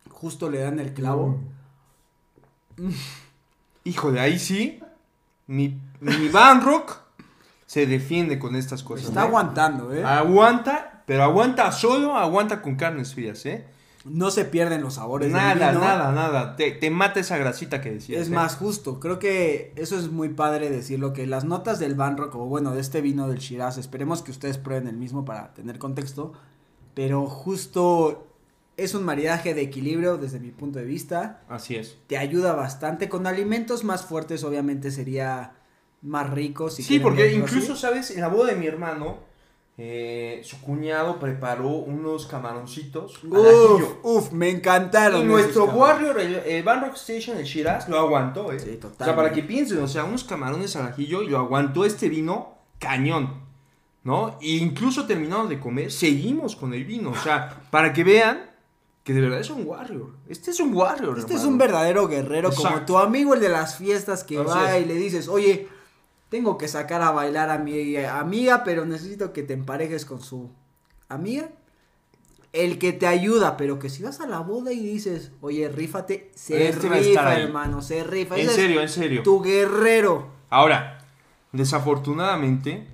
justo 0.10 0.50
le 0.50 0.60
dan 0.60 0.80
el 0.80 0.94
clavo. 0.94 1.40
Mm. 2.78 2.90
híjole, 3.86 4.20
ahí 4.20 4.38
sí, 4.40 4.80
mi, 5.48 5.80
mi 6.02 6.28
Van 6.30 6.62
Rock 6.62 6.98
se 7.66 7.86
defiende 7.86 8.40
con 8.40 8.56
estas 8.56 8.84
cosas. 8.84 9.08
Está 9.08 9.22
¿eh? 9.24 9.28
aguantando, 9.28 9.94
¿eh? 9.94 10.04
Aguanta, 10.04 10.97
pero 11.08 11.24
aguanta 11.24 11.72
solo, 11.72 12.16
aguanta 12.16 12.62
con 12.62 12.76
carnes 12.76 13.16
frías, 13.16 13.44
¿eh? 13.48 13.66
No 14.06 14.30
se 14.30 14.46
pierden 14.46 14.82
los 14.84 14.94
sabores 14.94 15.32
Nada, 15.32 15.56
del 15.56 15.70
vino. 15.76 15.82
nada, 15.84 16.12
nada. 16.12 16.56
Te, 16.56 16.72
te 16.72 16.90
mata 16.90 17.20
esa 17.20 17.38
grasita 17.38 17.82
que 17.82 17.92
decías. 17.92 18.22
Es 18.22 18.28
¿eh? 18.28 18.32
más 18.32 18.56
justo, 18.56 19.00
creo 19.00 19.18
que 19.20 19.74
eso 19.76 19.98
es 19.98 20.12
muy 20.12 20.30
padre 20.30 20.70
decirlo, 20.70 21.12
que 21.14 21.26
las 21.26 21.44
notas 21.44 21.80
del 21.80 21.96
Van 21.96 22.16
Rock, 22.18 22.36
o 22.36 22.46
bueno, 22.46 22.74
de 22.76 22.82
este 22.82 23.02
vino 23.02 23.28
del 23.28 23.40
Shiraz, 23.40 23.78
esperemos 23.80 24.22
que 24.22 24.32
ustedes 24.32 24.58
prueben 24.60 24.88
el 24.88 24.96
mismo 24.98 25.26
para 25.26 25.54
tener 25.54 25.80
contexto, 25.80 26.34
pero 26.94 27.26
justo 27.26 28.28
es 28.78 28.94
un 28.94 29.04
maridaje 29.04 29.54
de 29.54 29.62
equilibrio 29.62 30.18
desde 30.18 30.40
mi 30.40 30.52
punto 30.52 30.78
de 30.80 30.86
vista, 30.86 31.42
Así 31.50 31.76
es. 31.76 31.98
te 32.08 32.18
ayuda 32.18 32.54
bastante, 32.54 33.10
con 33.10 33.26
alimentos 33.28 33.84
más 33.84 34.06
fuertes 34.06 34.44
obviamente 34.44 34.92
sería 34.92 35.54
más 36.02 36.30
rico. 36.30 36.70
Si 36.70 36.84
sí, 36.84 37.00
porque 37.00 37.34
incluso, 37.34 37.74
así. 37.74 37.82
¿sabes? 37.82 38.12
En 38.12 38.22
la 38.22 38.28
boda 38.28 38.52
de 38.52 38.56
mi 38.56 38.68
hermano, 38.68 39.18
eh, 39.80 40.42
su 40.44 40.60
cuñado 40.62 41.20
preparó 41.20 41.68
unos 41.70 42.26
camaroncitos 42.26 43.20
al 43.24 43.46
ajillo. 43.46 44.00
Uf, 44.02 44.24
uf, 44.26 44.32
me 44.32 44.50
encantaron. 44.50 45.22
Y 45.22 45.26
nuestro. 45.26 45.66
Warrior, 45.66 46.20
el, 46.20 46.36
el 46.36 46.64
Van 46.64 46.82
Rock 46.82 46.96
Station, 46.96 47.38
el 47.38 47.46
Shiraz, 47.46 47.88
lo 47.88 48.00
aguantó, 48.00 48.52
¿eh? 48.52 48.60
Sí, 48.60 48.80
O 48.84 49.04
sea, 49.04 49.16
para 49.16 49.32
que 49.32 49.44
piensen, 49.44 49.78
o 49.84 49.88
sea, 49.88 50.04
unos 50.04 50.24
camarones 50.24 50.76
al 50.76 50.88
ajillo 50.88 51.22
y 51.22 51.30
lo 51.30 51.38
aguantó 51.38 51.86
este 51.86 52.10
vino 52.10 52.56
cañón, 52.80 53.42
¿no? 54.04 54.38
E 54.42 54.50
incluso 54.56 55.06
terminado 55.06 55.48
de 55.48 55.60
comer, 55.60 55.92
seguimos 55.92 56.56
con 56.56 56.74
el 56.74 56.84
vino, 56.84 57.12
o 57.12 57.16
sea, 57.16 57.62
para 57.70 57.94
que 57.94 58.04
vean 58.04 58.50
que 59.04 59.14
de 59.14 59.22
verdad 59.22 59.40
es 59.40 59.50
un 59.52 59.66
Warrior. 59.66 60.10
Este 60.28 60.52
es 60.52 60.60
un 60.60 60.74
Warrior, 60.74 61.18
Este 61.20 61.34
es 61.36 61.40
hermano. 61.42 61.52
un 61.52 61.58
verdadero 61.60 62.08
guerrero, 62.08 62.50
como 62.50 62.68
Exacto. 62.70 62.86
tu 62.94 62.98
amigo 62.98 63.36
el 63.36 63.40
de 63.40 63.50
las 63.50 63.78
fiestas 63.78 64.24
que 64.24 64.38
Así 64.40 64.48
va 64.48 64.76
es. 64.76 64.84
y 64.86 64.88
le 64.88 64.96
dices, 64.96 65.28
oye, 65.30 65.68
tengo 66.30 66.58
que 66.58 66.68
sacar 66.68 67.02
a 67.02 67.12
bailar 67.12 67.50
a 67.50 67.58
mi 67.58 67.96
amiga, 67.98 68.64
pero 68.64 68.86
necesito 68.86 69.34
que 69.34 69.44
te 69.44 69.54
emparejes 69.54 70.06
con 70.06 70.22
su 70.22 70.50
amiga. 71.10 71.50
El 72.54 72.80
que 72.80 72.94
te 72.94 73.06
ayuda, 73.08 73.58
pero 73.58 73.78
que 73.78 73.90
si 73.90 74.04
vas 74.04 74.20
a 74.20 74.26
la 74.28 74.40
boda 74.40 74.72
y 74.72 74.80
dices, 74.80 75.32
oye, 75.42 75.70
rífate, 75.70 76.32
se 76.34 76.70
Este 76.70 76.90
rifa, 76.90 77.38
hermano, 77.40 77.82
se 77.82 78.04
rifa. 78.04 78.36
En 78.36 78.48
Ese 78.48 78.56
serio, 78.56 78.82
en 78.82 78.90
serio. 78.90 79.24
Tu 79.24 79.42
guerrero. 79.42 80.30
Ahora, 80.50 81.00
desafortunadamente, 81.52 82.88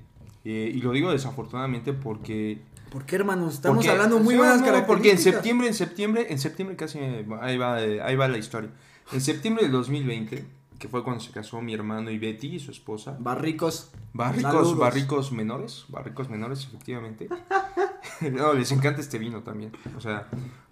eh, 0.43 0.71
y 0.73 0.81
lo 0.81 0.91
digo 0.91 1.11
desafortunadamente 1.11 1.93
porque 1.93 2.61
¿Por 2.91 3.05
qué, 3.05 3.15
hermano? 3.15 3.49
Estamos 3.49 3.77
Porque- 3.77 3.89
hablando 3.89 4.19
muy 4.19 4.35
buenas 4.35 4.59
no, 4.59 4.65
características. 4.67 4.87
Porque 4.87 5.11
en 5.11 5.17
septiembre, 5.17 5.67
en 5.67 5.73
septiembre, 5.73 6.27
en 6.29 6.37
septiembre 6.39 6.75
casi 6.75 6.99
ahí 6.99 7.57
va, 7.57 7.75
ahí 7.77 8.15
va 8.15 8.27
la 8.27 8.37
historia. 8.37 8.69
En 9.11 9.19
septiembre 9.19 9.63
del 9.63 9.71
2020, 9.71 10.45
que 10.79 10.87
fue 10.87 11.03
cuando 11.03 11.21
se 11.23 11.31
casó 11.31 11.61
mi 11.61 11.73
hermano 11.73 12.09
y 12.11 12.17
Betty, 12.19 12.59
su 12.59 12.71
esposa. 12.71 13.15
Barricos. 13.19 13.91
Barricos, 14.13 14.51
Saludos. 14.51 14.77
barricos 14.77 15.31
menores, 15.31 15.85
barricos 15.89 16.29
menores, 16.29 16.65
efectivamente. 16.67 17.27
no, 18.31 18.53
les 18.53 18.71
encanta 18.71 19.01
este 19.01 19.17
vino 19.17 19.41
también. 19.41 19.71
O 19.97 20.01
sea, 20.01 20.27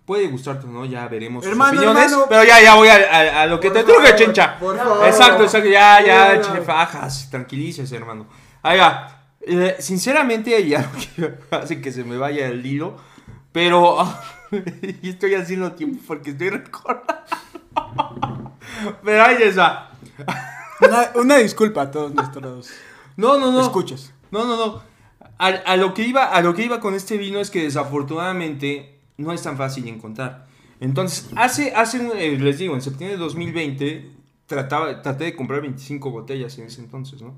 puede 0.05 0.27
gustarte 0.27 0.67
o 0.67 0.69
no, 0.69 0.85
ya 0.85 1.07
veremos 1.07 1.43
sus 1.43 1.51
Hermano, 1.51 1.71
opiniones. 1.79 2.11
hermano. 2.11 2.25
Pero 2.29 2.43
ya, 2.43 2.61
ya 2.61 2.75
voy 2.75 2.87
a, 2.89 2.95
a- 2.95 3.41
a 3.43 3.45
lo 3.47 3.59
que 3.59 3.69
Por 3.69 3.77
te 3.77 3.83
truje, 3.85 4.07
favor, 4.07 4.15
chencha. 4.19 4.59
por 4.59 4.77
favor. 4.77 5.07
Exacto, 5.07 5.43
exacto, 5.43 5.69
ya, 5.69 6.05
ya, 6.05 6.35
No. 6.55 6.61
fajas, 6.63 7.29
tranquilícese, 7.31 7.95
hermano. 7.95 8.27
Ahí 8.61 8.77
va. 8.79 9.17
Eh, 9.41 9.75
sinceramente, 9.79 10.51
que 11.15 11.33
hace 11.51 11.81
que 11.81 11.91
se 11.91 12.03
me 12.03 12.17
vaya 12.17 12.47
el 12.47 12.63
hilo, 12.65 12.97
pero 13.51 13.97
y 15.01 15.09
estoy 15.09 15.33
haciendo 15.35 15.71
tiempo 15.71 15.99
porque 16.05 16.31
estoy 16.31 16.49
recordando. 16.51 17.23
pero 19.03 19.23
ahí 19.23 19.37
está. 19.41 19.90
Una, 20.81 21.11
una 21.15 21.37
disculpa 21.37 21.83
a 21.83 21.91
todos 21.91 22.13
nuestros 22.13 22.69
No, 23.17 23.37
no, 23.37 23.51
no. 23.51 23.61
escuchas. 23.61 24.13
No, 24.31 24.45
no, 24.45 24.55
no. 24.57 24.81
A, 25.37 25.47
a 25.47 25.77
lo 25.77 25.93
que 25.93 26.03
iba, 26.07 26.25
a 26.25 26.41
lo 26.41 26.53
que 26.53 26.63
iba 26.65 26.79
con 26.79 26.93
este 26.95 27.17
vino 27.17 27.39
es 27.39 27.49
que 27.51 27.63
desafortunadamente 27.63 28.99
no 29.17 29.31
es 29.33 29.41
tan 29.41 29.57
fácil 29.57 29.87
encontrar. 29.87 30.47
Entonces, 30.79 31.29
hace, 31.35 31.73
hace 31.75 31.97
eh, 32.15 32.37
les 32.39 32.57
digo, 32.57 32.73
en 32.75 32.81
septiembre 32.81 33.17
de 33.17 33.23
2020 33.23 34.09
trataba, 34.47 35.01
traté 35.01 35.25
de 35.25 35.35
comprar 35.35 35.61
25 35.61 36.09
botellas 36.11 36.57
en 36.57 36.65
ese 36.65 36.81
entonces, 36.81 37.21
¿no? 37.21 37.35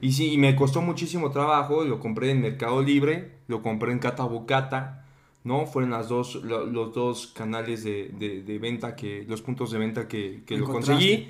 Y 0.00 0.12
sí, 0.12 0.32
y 0.32 0.38
me 0.38 0.54
costó 0.54 0.80
muchísimo 0.82 1.30
trabajo, 1.30 1.84
lo 1.84 1.98
compré 1.98 2.30
en 2.30 2.40
Mercado 2.42 2.82
Libre, 2.82 3.32
lo 3.48 3.62
compré 3.62 3.92
en 3.92 3.98
Catabocata, 3.98 5.04
¿no? 5.44 5.66
Fueron 5.66 5.90
las 5.90 6.08
dos, 6.08 6.36
lo- 6.36 6.66
los 6.66 6.92
dos 6.94 7.28
canales 7.28 7.84
de, 7.84 8.10
de- 8.18 8.42
de 8.42 8.58
venta, 8.58 8.94
que, 8.96 9.24
los 9.28 9.42
puntos 9.42 9.70
de 9.70 9.78
venta 9.78 10.06
que, 10.08 10.42
que 10.46 10.56
lo 10.56 10.66
conseguí. 10.66 11.28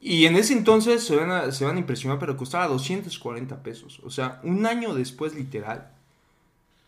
Y 0.00 0.26
en 0.26 0.36
ese 0.36 0.52
entonces 0.52 1.02
se 1.04 1.16
van, 1.16 1.30
a, 1.30 1.50
se 1.52 1.64
van 1.64 1.76
a 1.76 1.80
impresionar, 1.80 2.18
pero 2.18 2.36
costaba 2.36 2.68
240 2.68 3.62
pesos. 3.62 4.00
O 4.04 4.10
sea, 4.10 4.40
un 4.44 4.64
año 4.66 4.94
después, 4.94 5.34
literal. 5.34 5.90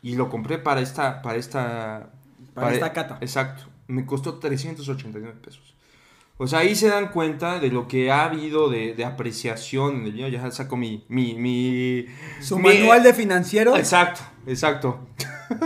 Y 0.02 0.14
lo 0.14 0.30
compré 0.30 0.58
para 0.58 0.80
esta. 0.80 1.20
Para 1.22 1.38
esta, 1.38 2.10
Para 2.54 2.72
esta 2.72 2.92
cata. 2.92 3.18
Exacto. 3.20 3.64
Me 3.88 4.06
costó 4.06 4.34
389 4.38 5.34
pesos. 5.42 5.74
O 6.38 6.46
sea, 6.46 6.60
ahí 6.60 6.74
se 6.74 6.88
dan 6.88 7.08
cuenta 7.08 7.58
de 7.58 7.68
lo 7.68 7.86
que 7.86 8.10
ha 8.10 8.24
habido 8.24 8.70
de, 8.70 8.94
de 8.94 9.04
apreciación 9.04 9.96
en 9.96 10.04
el 10.06 10.12
vino. 10.12 10.28
Ya 10.28 10.50
saco 10.52 10.76
mi. 10.76 11.04
mi, 11.08 11.34
mi 11.34 12.06
Su 12.40 12.58
mi- 12.58 12.68
manual 12.78 13.02
de 13.02 13.12
financiero. 13.12 13.76
Exacto, 13.76 14.20
exacto. 14.46 15.00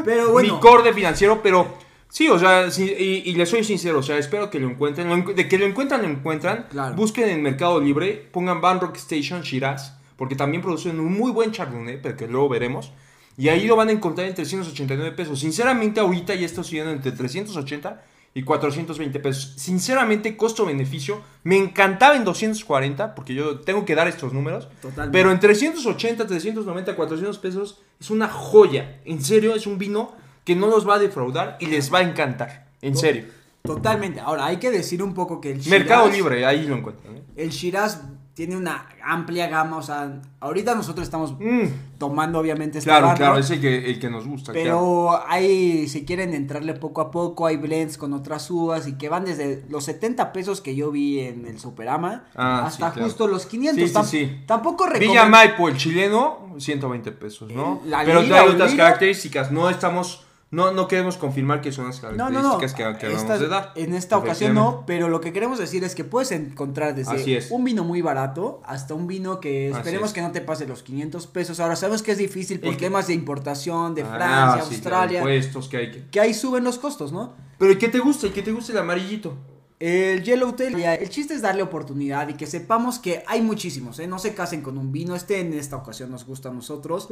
Pero 0.05 0.33
bueno. 0.33 0.55
Mi 0.55 0.61
core 0.61 0.83
de 0.83 0.93
financiero, 0.95 1.43
pero. 1.43 1.84
Sí, 2.15 2.29
o 2.29 2.39
sea, 2.39 2.71
sí, 2.71 2.85
y, 2.97 3.29
y 3.29 3.35
les 3.35 3.49
soy 3.51 3.65
sincero, 3.65 3.99
o 3.99 4.03
sea, 4.05 4.17
espero 4.19 4.49
que 4.49 4.61
lo 4.61 4.71
encuentren. 4.71 5.09
Lo 5.09 5.17
encu- 5.17 5.35
de 5.35 5.49
que 5.49 5.59
lo 5.59 5.67
encuentran, 5.67 6.01
lo 6.03 6.09
encuentran. 6.09 6.67
Claro. 6.71 6.95
Busquen 6.95 7.29
en 7.29 7.43
Mercado 7.43 7.81
Libre, 7.81 8.29
pongan 8.31 8.61
Van 8.61 8.79
Rock 8.81 8.95
Station 8.99 9.43
Shiraz, 9.43 9.95
porque 10.17 10.37
también 10.37 10.63
producen 10.63 11.01
un 11.01 11.13
muy 11.13 11.33
buen 11.33 11.51
chardonnay, 11.51 12.01
pero 12.01 12.17
que 12.17 12.29
luego 12.29 12.49
veremos. 12.49 12.93
Y 13.37 13.49
ahí 13.49 13.67
lo 13.67 13.75
van 13.75 13.89
a 13.89 13.93
encontrar 13.93 14.29
en 14.29 14.35
389 14.37 15.11
pesos. 15.17 15.41
Sinceramente, 15.41 15.99
ahorita 15.99 16.37
ya 16.37 16.47
está 16.47 16.63
subiendo 16.63 16.93
entre 16.93 17.11
380 17.11 18.05
y 18.33 18.43
420 18.45 19.19
pesos. 19.19 19.55
Sinceramente, 19.57 20.37
costo-beneficio, 20.37 21.21
me 21.43 21.57
encantaba 21.57 22.15
en 22.15 22.23
240, 22.25 23.17
porque 23.17 23.35
yo 23.35 23.59
tengo 23.59 23.85
que 23.85 23.97
dar 23.97 24.07
estos 24.07 24.33
números. 24.33 24.69
Totalmente. 24.81 25.19
Pero 25.19 25.33
en 25.33 25.41
380, 25.41 26.29
390, 26.29 26.95
400 26.95 27.39
pesos 27.39 27.83
es 27.99 28.11
una 28.11 28.29
joya. 28.29 29.01
En 29.05 29.21
serio, 29.21 29.57
es 29.57 29.67
un 29.67 29.79
vino 29.79 30.23
que 30.45 30.55
no 30.57 30.67
los 30.69 30.89
va 30.89 30.95
a 30.95 30.99
defraudar 30.99 31.57
y 31.61 31.67
les 31.67 31.93
va 31.93 31.99
a 31.99 32.03
encantar. 32.03 32.67
En 32.83 32.97
serio. 32.97 33.25
Totalmente. 33.63 34.21
Ahora, 34.21 34.45
hay 34.47 34.59
que 34.59 34.71
decir 34.71 35.03
un 35.03 35.15
poco 35.15 35.41
que 35.41 35.53
el 35.53 35.59
Shiraz. 35.61 35.71
Mercado 35.81 36.09
Libre, 36.11 36.45
ahí 36.45 36.67
lo 36.67 36.77
encuentran. 36.77 37.17
¿eh? 37.17 37.23
El 37.37 37.49
Shiraz 37.49 38.03
tiene 38.35 38.59
una 38.59 38.89
amplia 39.03 39.47
gama. 39.47 39.79
O 39.79 39.83
sea, 39.83 40.21
ahorita 40.41 40.75
nosotros 40.75 41.05
estamos 41.07 41.33
Mm, 41.41 41.69
tomando, 41.97 42.41
obviamente, 42.41 42.77
este 42.79 42.91
claro, 42.91 43.15
claro, 43.17 43.39
es 43.39 43.49
el 43.49 43.63
que, 43.63 43.91
el 43.91 43.99
que 43.99 44.11
nos 44.11 44.27
gusta. 44.27 44.53
claro. 44.53 44.65
Pero 44.67 45.21
hay, 45.27 45.89
si 45.89 46.05
quieren 46.05 46.35
entrarle 46.35 46.75
poco 46.75 47.01
a 47.01 47.11
poco, 47.11 47.47
hay 47.47 47.57
blends 47.57 47.97
con 47.97 48.13
otras 48.13 48.51
uvas 48.51 48.87
y 48.87 48.99
que 48.99 49.09
van 49.09 49.25
desde 49.25 49.65
los 49.71 49.85
70 49.85 50.35
pesos 50.35 50.61
que 50.61 50.75
yo 50.75 50.91
vi 50.91 51.21
en 51.21 51.47
el 51.47 51.59
Superama 51.59 52.25
Ah, 52.35 52.67
hasta 52.67 52.89
sí, 52.89 52.93
claro. 52.93 53.09
justo 53.09 53.27
los 53.29 53.47
500. 53.47 53.81
Sí, 53.83 53.89
sí, 53.89 53.95
Tam- 53.95 54.05
sí. 54.05 54.43
Tampoco 54.47 54.87
Villa. 54.99 55.25
Maipo, 55.25 55.69
el 55.71 55.79
chileno, 55.79 56.55
120 56.59 57.13
pesos, 57.13 57.51
¿no? 57.51 57.81
El- 57.83 57.91
la 57.93 58.05
Pero 58.05 58.23
trae 58.27 58.47
otras 58.51 58.75
características. 58.75 59.51
No 59.53 59.71
estamos, 59.71 60.27
no, 60.55 60.73
no 60.73 60.87
queremos 60.89 61.17
confirmar 61.17 61.61
que 61.61 61.73
son 61.73 61.87
las 61.87 62.01
No, 62.03 62.31
no, 62.31 62.43
no. 62.43 62.59
características 62.59 62.75
que, 62.75 62.85
acabamos 62.85 63.41
de 63.41 63.49
dar. 63.49 63.73
en 63.75 63.95
esta 63.95 64.17
ocasión 64.17 64.55
no, 64.55 64.85
pero 64.87 65.09
lo 65.09 65.21
que 65.21 65.33
queremos 65.33 65.59
decir 65.59 65.83
es 65.83 65.95
que 65.95 66.05
puedes 66.05 66.31
encontrar 66.33 66.95
desde 66.95 67.37
es. 67.37 67.51
un 67.51 67.65
vino 67.65 67.83
muy 67.83 68.03
barato 68.03 68.63
hasta 68.65 68.95
un 68.95 69.07
vino 69.07 69.41
que 69.41 69.71
esperemos 69.71 70.11
es. 70.11 70.15
que 70.15 70.23
no 70.23 70.31
te 70.31 70.41
pase 70.41 70.67
los 70.67 70.83
500 70.83 71.27
pesos. 71.27 71.61
Ahora 71.61 71.77
sabemos 71.77 72.03
que 72.03 72.13
es 72.13 72.19
difícil 72.19 72.61
por 72.61 72.77
temas 72.77 73.09
de 73.09 73.15
importación 73.15 73.95
de 73.95 74.03
Ah, 74.03 74.15
Francia, 74.15 74.63
sí, 74.69 74.75
Australia, 74.75 75.21
claro, 75.21 75.35
impuestos 75.35 75.69
que 75.69 75.77
hay 75.77 75.91
que... 75.91 76.09
que 76.09 76.21
ahí 76.21 76.33
suben 76.33 76.63
los 76.63 76.79
costos, 76.79 77.13
¿no? 77.13 77.33
Pero 77.59 77.73
¿y 77.73 77.79
qué 77.79 77.89
te 77.89 77.99
gusta? 77.99 78.27
¿Y 78.29 78.31
qué 78.31 78.43
te 78.43 78.53
gusta 78.53 78.73
el 78.73 78.79
amarillito? 78.79 79.37
El 79.81 80.23
Yellowtail, 80.23 80.77
ya, 80.77 80.95
el 80.95 81.09
chiste 81.09 81.35
es 81.35 81.43
darle 81.43 81.63
oportunidad 81.63 82.29
y 82.29 82.35
que 82.35 82.47
sepamos 82.47 82.99
que 83.01 83.25
hay 83.27 83.43
muchísimos, 83.43 83.99
¿eh? 83.99 84.07
No 84.07 84.19
se 84.19 84.33
casen 84.35 84.63
con 84.63 84.79
un 84.79 84.93
vino, 84.93 85.17
este 85.17 85.41
en 85.41 85.53
esta 85.53 85.77
ocasión 85.77 86.11
nos 86.11 86.25
gusta 86.25 86.49
a 86.49 86.53
nosotros, 86.53 87.09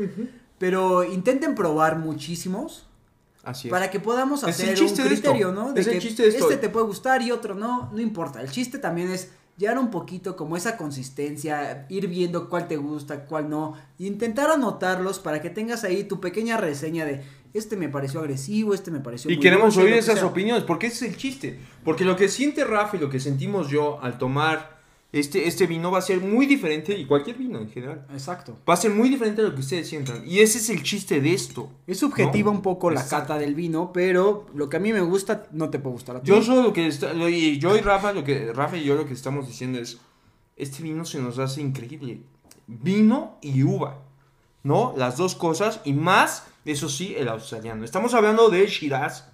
pero 0.59 1.03
intenten 1.05 1.55
probar 1.55 1.99
muchísimos 1.99 2.87
Así 3.43 3.69
es. 3.69 3.73
para 3.73 3.91
que 3.91 4.01
podamos 4.01 4.43
Es 4.45 4.59
el 4.61 4.71
hacer 4.71 4.79
chiste 4.79 5.03
un 5.03 5.09
de 5.09 5.15
criterio, 5.15 5.53
¿no? 5.53 5.75
Es 5.75 5.87
el 5.87 5.95
que 5.95 5.99
chiste 5.99 6.23
de 6.23 6.29
esto. 6.29 6.45
Este 6.51 6.57
te 6.57 6.69
puede 6.69 6.87
gustar 6.87 7.23
y 7.23 7.31
otro 7.31 7.55
no, 7.55 7.91
no 7.93 8.01
importa. 8.01 8.41
El 8.41 8.51
chiste 8.51 8.79
también 8.79 9.11
es 9.11 9.31
llegar 9.57 9.79
un 9.79 9.91
poquito 9.91 10.37
como 10.37 10.57
esa 10.57 10.77
consistencia, 10.77 11.87
ir 11.89 12.09
viendo 12.09 12.49
cuál 12.49 12.69
te 12.69 12.77
gusta, 12.77 13.25
cuál 13.27 13.51
no, 13.51 13.75
e 13.99 14.05
intentar 14.05 14.51
anotarlos 14.51 15.19
para 15.19 15.43
que 15.43 15.51
tengas 15.51 15.85
ahí 15.85 16.05
tu 16.05 16.21
pequeña 16.21 16.57
reseña 16.57 17.05
de 17.05 17.23
este 17.55 17.77
me 17.77 17.89
pareció 17.89 18.21
agresivo, 18.21 18.73
este 18.73 18.91
me 18.91 19.01
pareció 19.01 19.31
Y 19.31 19.39
queremos 19.39 19.77
oír 19.77 19.93
esas 19.93 20.21
sea. 20.21 20.27
opiniones, 20.27 20.65
porque 20.65 20.87
ese 20.87 21.07
es 21.07 21.13
el 21.13 21.19
chiste. 21.19 21.61
Porque 21.85 22.05
lo 22.05 22.17
que 22.17 22.29
siente 22.29 22.65
Rafa 22.65 22.97
y 22.97 23.01
lo 23.01 23.11
que 23.11 23.21
sentimos 23.21 23.69
yo 23.69 24.01
al 24.01 24.17
tomar 24.17 24.72
este, 25.13 25.47
este 25.47 25.67
vino 25.67 25.91
va 25.91 25.99
a 25.99 26.03
ser 26.03 26.21
muy 26.21 26.47
diferente, 26.47 26.97
y 26.97 27.05
cualquier 27.05 27.37
vino 27.37 27.59
en 27.59 27.71
general, 27.71 28.07
Exacto. 28.13 28.57
va 28.69 28.75
a 28.75 28.77
ser 28.79 28.91
muy 28.93 29.11
diferente 29.11 29.43
a 29.43 29.45
lo 29.45 29.55
que 29.55 29.61
ustedes 29.61 29.87
sientan. 29.89 30.23
Y 30.27 30.39
ese 30.41 30.57
es 30.59 30.71
el 30.71 30.83
chiste 30.83 31.21
de 31.21 31.35
esto. 31.35 31.71
Es 31.87 31.99
subjetiva 31.99 32.51
No, 32.51 32.57
un 32.57 32.63
poco 32.63 32.91
la 32.91 33.07
cata 33.07 33.37
del 33.39 33.55
vino, 33.55 33.93
pero 33.93 34.47
lo 34.55 34.69
que 34.71 34.79
a 34.79 34.81
mí 34.81 34.93
me 34.93 35.03
gusta 35.03 35.47
no 35.53 35.69
te 35.69 35.79
puede 35.79 35.93
gustar 35.95 36.17
a 36.17 36.21
ti. 36.23 36.29
Yo 36.29 36.41
solo 36.43 36.63
lo 36.63 36.73
que 36.73 36.87
está, 36.87 37.13
lo- 37.13 37.29
y 37.29 37.59
yo 37.59 37.77
y 37.77 37.81
Rafa, 37.81 38.13
lo 38.15 38.25
que 38.25 38.53
Rafa 38.55 38.79
y 38.79 38.85
yo 38.85 38.95
lo 38.95 39.07
que 39.07 39.13
estamos 39.13 39.47
diciendo 39.47 39.79
es 39.79 39.99
este 40.57 40.83
vino 40.83 41.05
se 41.05 41.21
nos 41.21 41.39
hace 41.39 41.61
increíble. 41.61 42.21
Vino 42.67 43.37
y 43.43 43.63
uva, 43.65 43.99
¿no? 44.63 44.95
Las 44.97 45.17
dos 45.19 45.35
cosas 45.35 45.81
y 45.85 45.93
más, 45.93 46.47
eso 46.65 46.89
sí, 46.89 47.15
el 47.19 47.29
australiano. 47.29 47.85
Estamos 47.85 48.15
hablando 48.15 48.49
de 48.49 48.67
Shiraz 48.67 49.27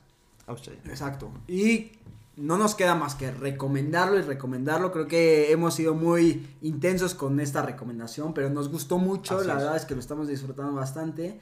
australiano. 0.46 0.90
Exacto. 0.90 1.30
Y 1.46 1.92
no 2.38 2.56
nos 2.56 2.74
queda 2.74 2.94
más 2.94 3.14
que 3.14 3.30
recomendarlo 3.30 4.18
y 4.18 4.22
recomendarlo. 4.22 4.92
Creo 4.92 5.06
que 5.06 5.50
hemos 5.52 5.74
sido 5.74 5.94
muy 5.94 6.48
intensos 6.62 7.14
con 7.14 7.40
esta 7.40 7.62
recomendación, 7.62 8.32
pero 8.34 8.48
nos 8.50 8.68
gustó 8.70 8.98
mucho. 8.98 9.38
Así 9.38 9.46
la 9.46 9.54
es. 9.54 9.58
verdad 9.58 9.76
es 9.76 9.84
que 9.84 9.94
lo 9.94 10.00
estamos 10.00 10.28
disfrutando 10.28 10.72
bastante. 10.74 11.40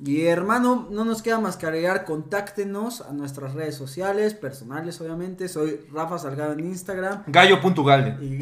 Y 0.00 0.26
hermano, 0.26 0.86
no 0.92 1.04
nos 1.04 1.22
queda 1.22 1.40
más 1.40 1.56
que 1.56 1.66
agregar, 1.66 2.04
contáctenos 2.04 3.00
a 3.00 3.12
nuestras 3.12 3.54
redes 3.54 3.74
sociales, 3.74 4.32
personales 4.34 5.00
obviamente. 5.00 5.48
Soy 5.48 5.80
Rafa 5.92 6.18
Salgado 6.18 6.52
en 6.52 6.60
Instagram. 6.60 7.24
Gallo.galde. 7.26 8.16
Y, 8.24 8.40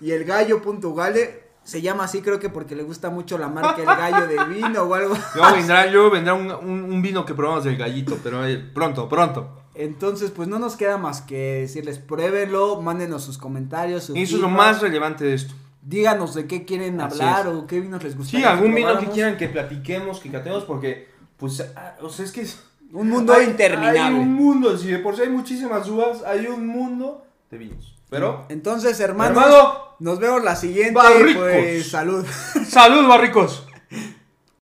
y 0.00 0.10
el 0.12 0.24
gallo.gale 0.24 1.44
se 1.64 1.82
llama 1.82 2.04
así 2.04 2.22
creo 2.22 2.38
que 2.38 2.48
porque 2.48 2.76
le 2.76 2.84
gusta 2.84 3.10
mucho 3.10 3.36
la 3.38 3.48
marca 3.48 3.74
El 3.80 3.86
Gallo 3.86 4.28
de 4.28 4.44
Vino 4.54 4.82
o 4.84 4.94
algo. 4.94 5.16
Luego 5.34 5.56
vendrá, 5.56 5.86
luego 5.86 6.10
vendrá 6.12 6.34
un, 6.34 6.52
un- 6.52 6.84
un 6.84 7.02
vino 7.02 7.24
que 7.26 7.34
probamos 7.34 7.64
del 7.64 7.76
gallito, 7.76 8.18
pero 8.22 8.46
eh, 8.46 8.56
pronto, 8.58 9.08
pronto. 9.08 9.62
Entonces, 9.78 10.30
pues 10.30 10.48
no 10.48 10.58
nos 10.58 10.76
queda 10.76 10.96
más 10.98 11.20
que 11.22 11.60
decirles, 11.62 11.98
pruébenlo, 11.98 12.80
mándenos 12.82 13.22
sus 13.24 13.38
comentarios. 13.38 14.04
su 14.04 14.16
Y 14.16 14.22
eso 14.22 14.36
es 14.36 14.42
lo 14.42 14.48
más 14.48 14.80
relevante 14.80 15.24
de 15.24 15.34
esto. 15.34 15.54
Díganos 15.82 16.34
de 16.34 16.46
qué 16.46 16.64
quieren 16.64 17.00
Así 17.00 17.20
hablar 17.20 17.46
es. 17.46 17.52
o 17.52 17.66
qué 17.66 17.80
vinos 17.80 18.02
les 18.02 18.12
Sí, 18.12 18.18
gustaría. 18.18 18.50
algún 18.50 18.74
vino 18.74 18.98
que 18.98 19.06
quieran 19.06 19.36
que 19.36 19.48
platiquemos, 19.48 20.18
que 20.20 20.30
catemos, 20.30 20.64
porque, 20.64 21.08
pues, 21.36 21.60
ah, 21.76 21.96
o 22.00 22.08
sea, 22.08 22.24
es 22.24 22.32
que 22.32 22.40
es... 22.40 22.58
Un 22.92 23.08
mundo 23.10 23.32
hay- 23.34 23.46
interminable. 23.46 23.98
Hay 24.00 24.14
un 24.14 24.32
mundo, 24.34 24.76
si 24.78 24.88
de 24.88 24.98
por 25.00 25.14
sí 25.16 25.22
hay 25.22 25.28
muchísimas 25.28 25.88
uvas, 25.88 26.22
hay 26.24 26.46
un 26.46 26.66
mundo 26.66 27.24
de 27.50 27.58
vinos. 27.58 27.94
Pero, 28.08 28.46
Entonces, 28.48 28.98
hermanos, 29.00 29.42
hermano, 29.44 29.74
nos 29.98 30.18
vemos 30.20 30.42
la 30.44 30.54
siguiente. 30.54 30.94
Barricos. 30.94 31.42
Pues 31.42 31.90
salud. 31.90 32.24
salud, 32.68 33.06
barricos. 33.08 33.65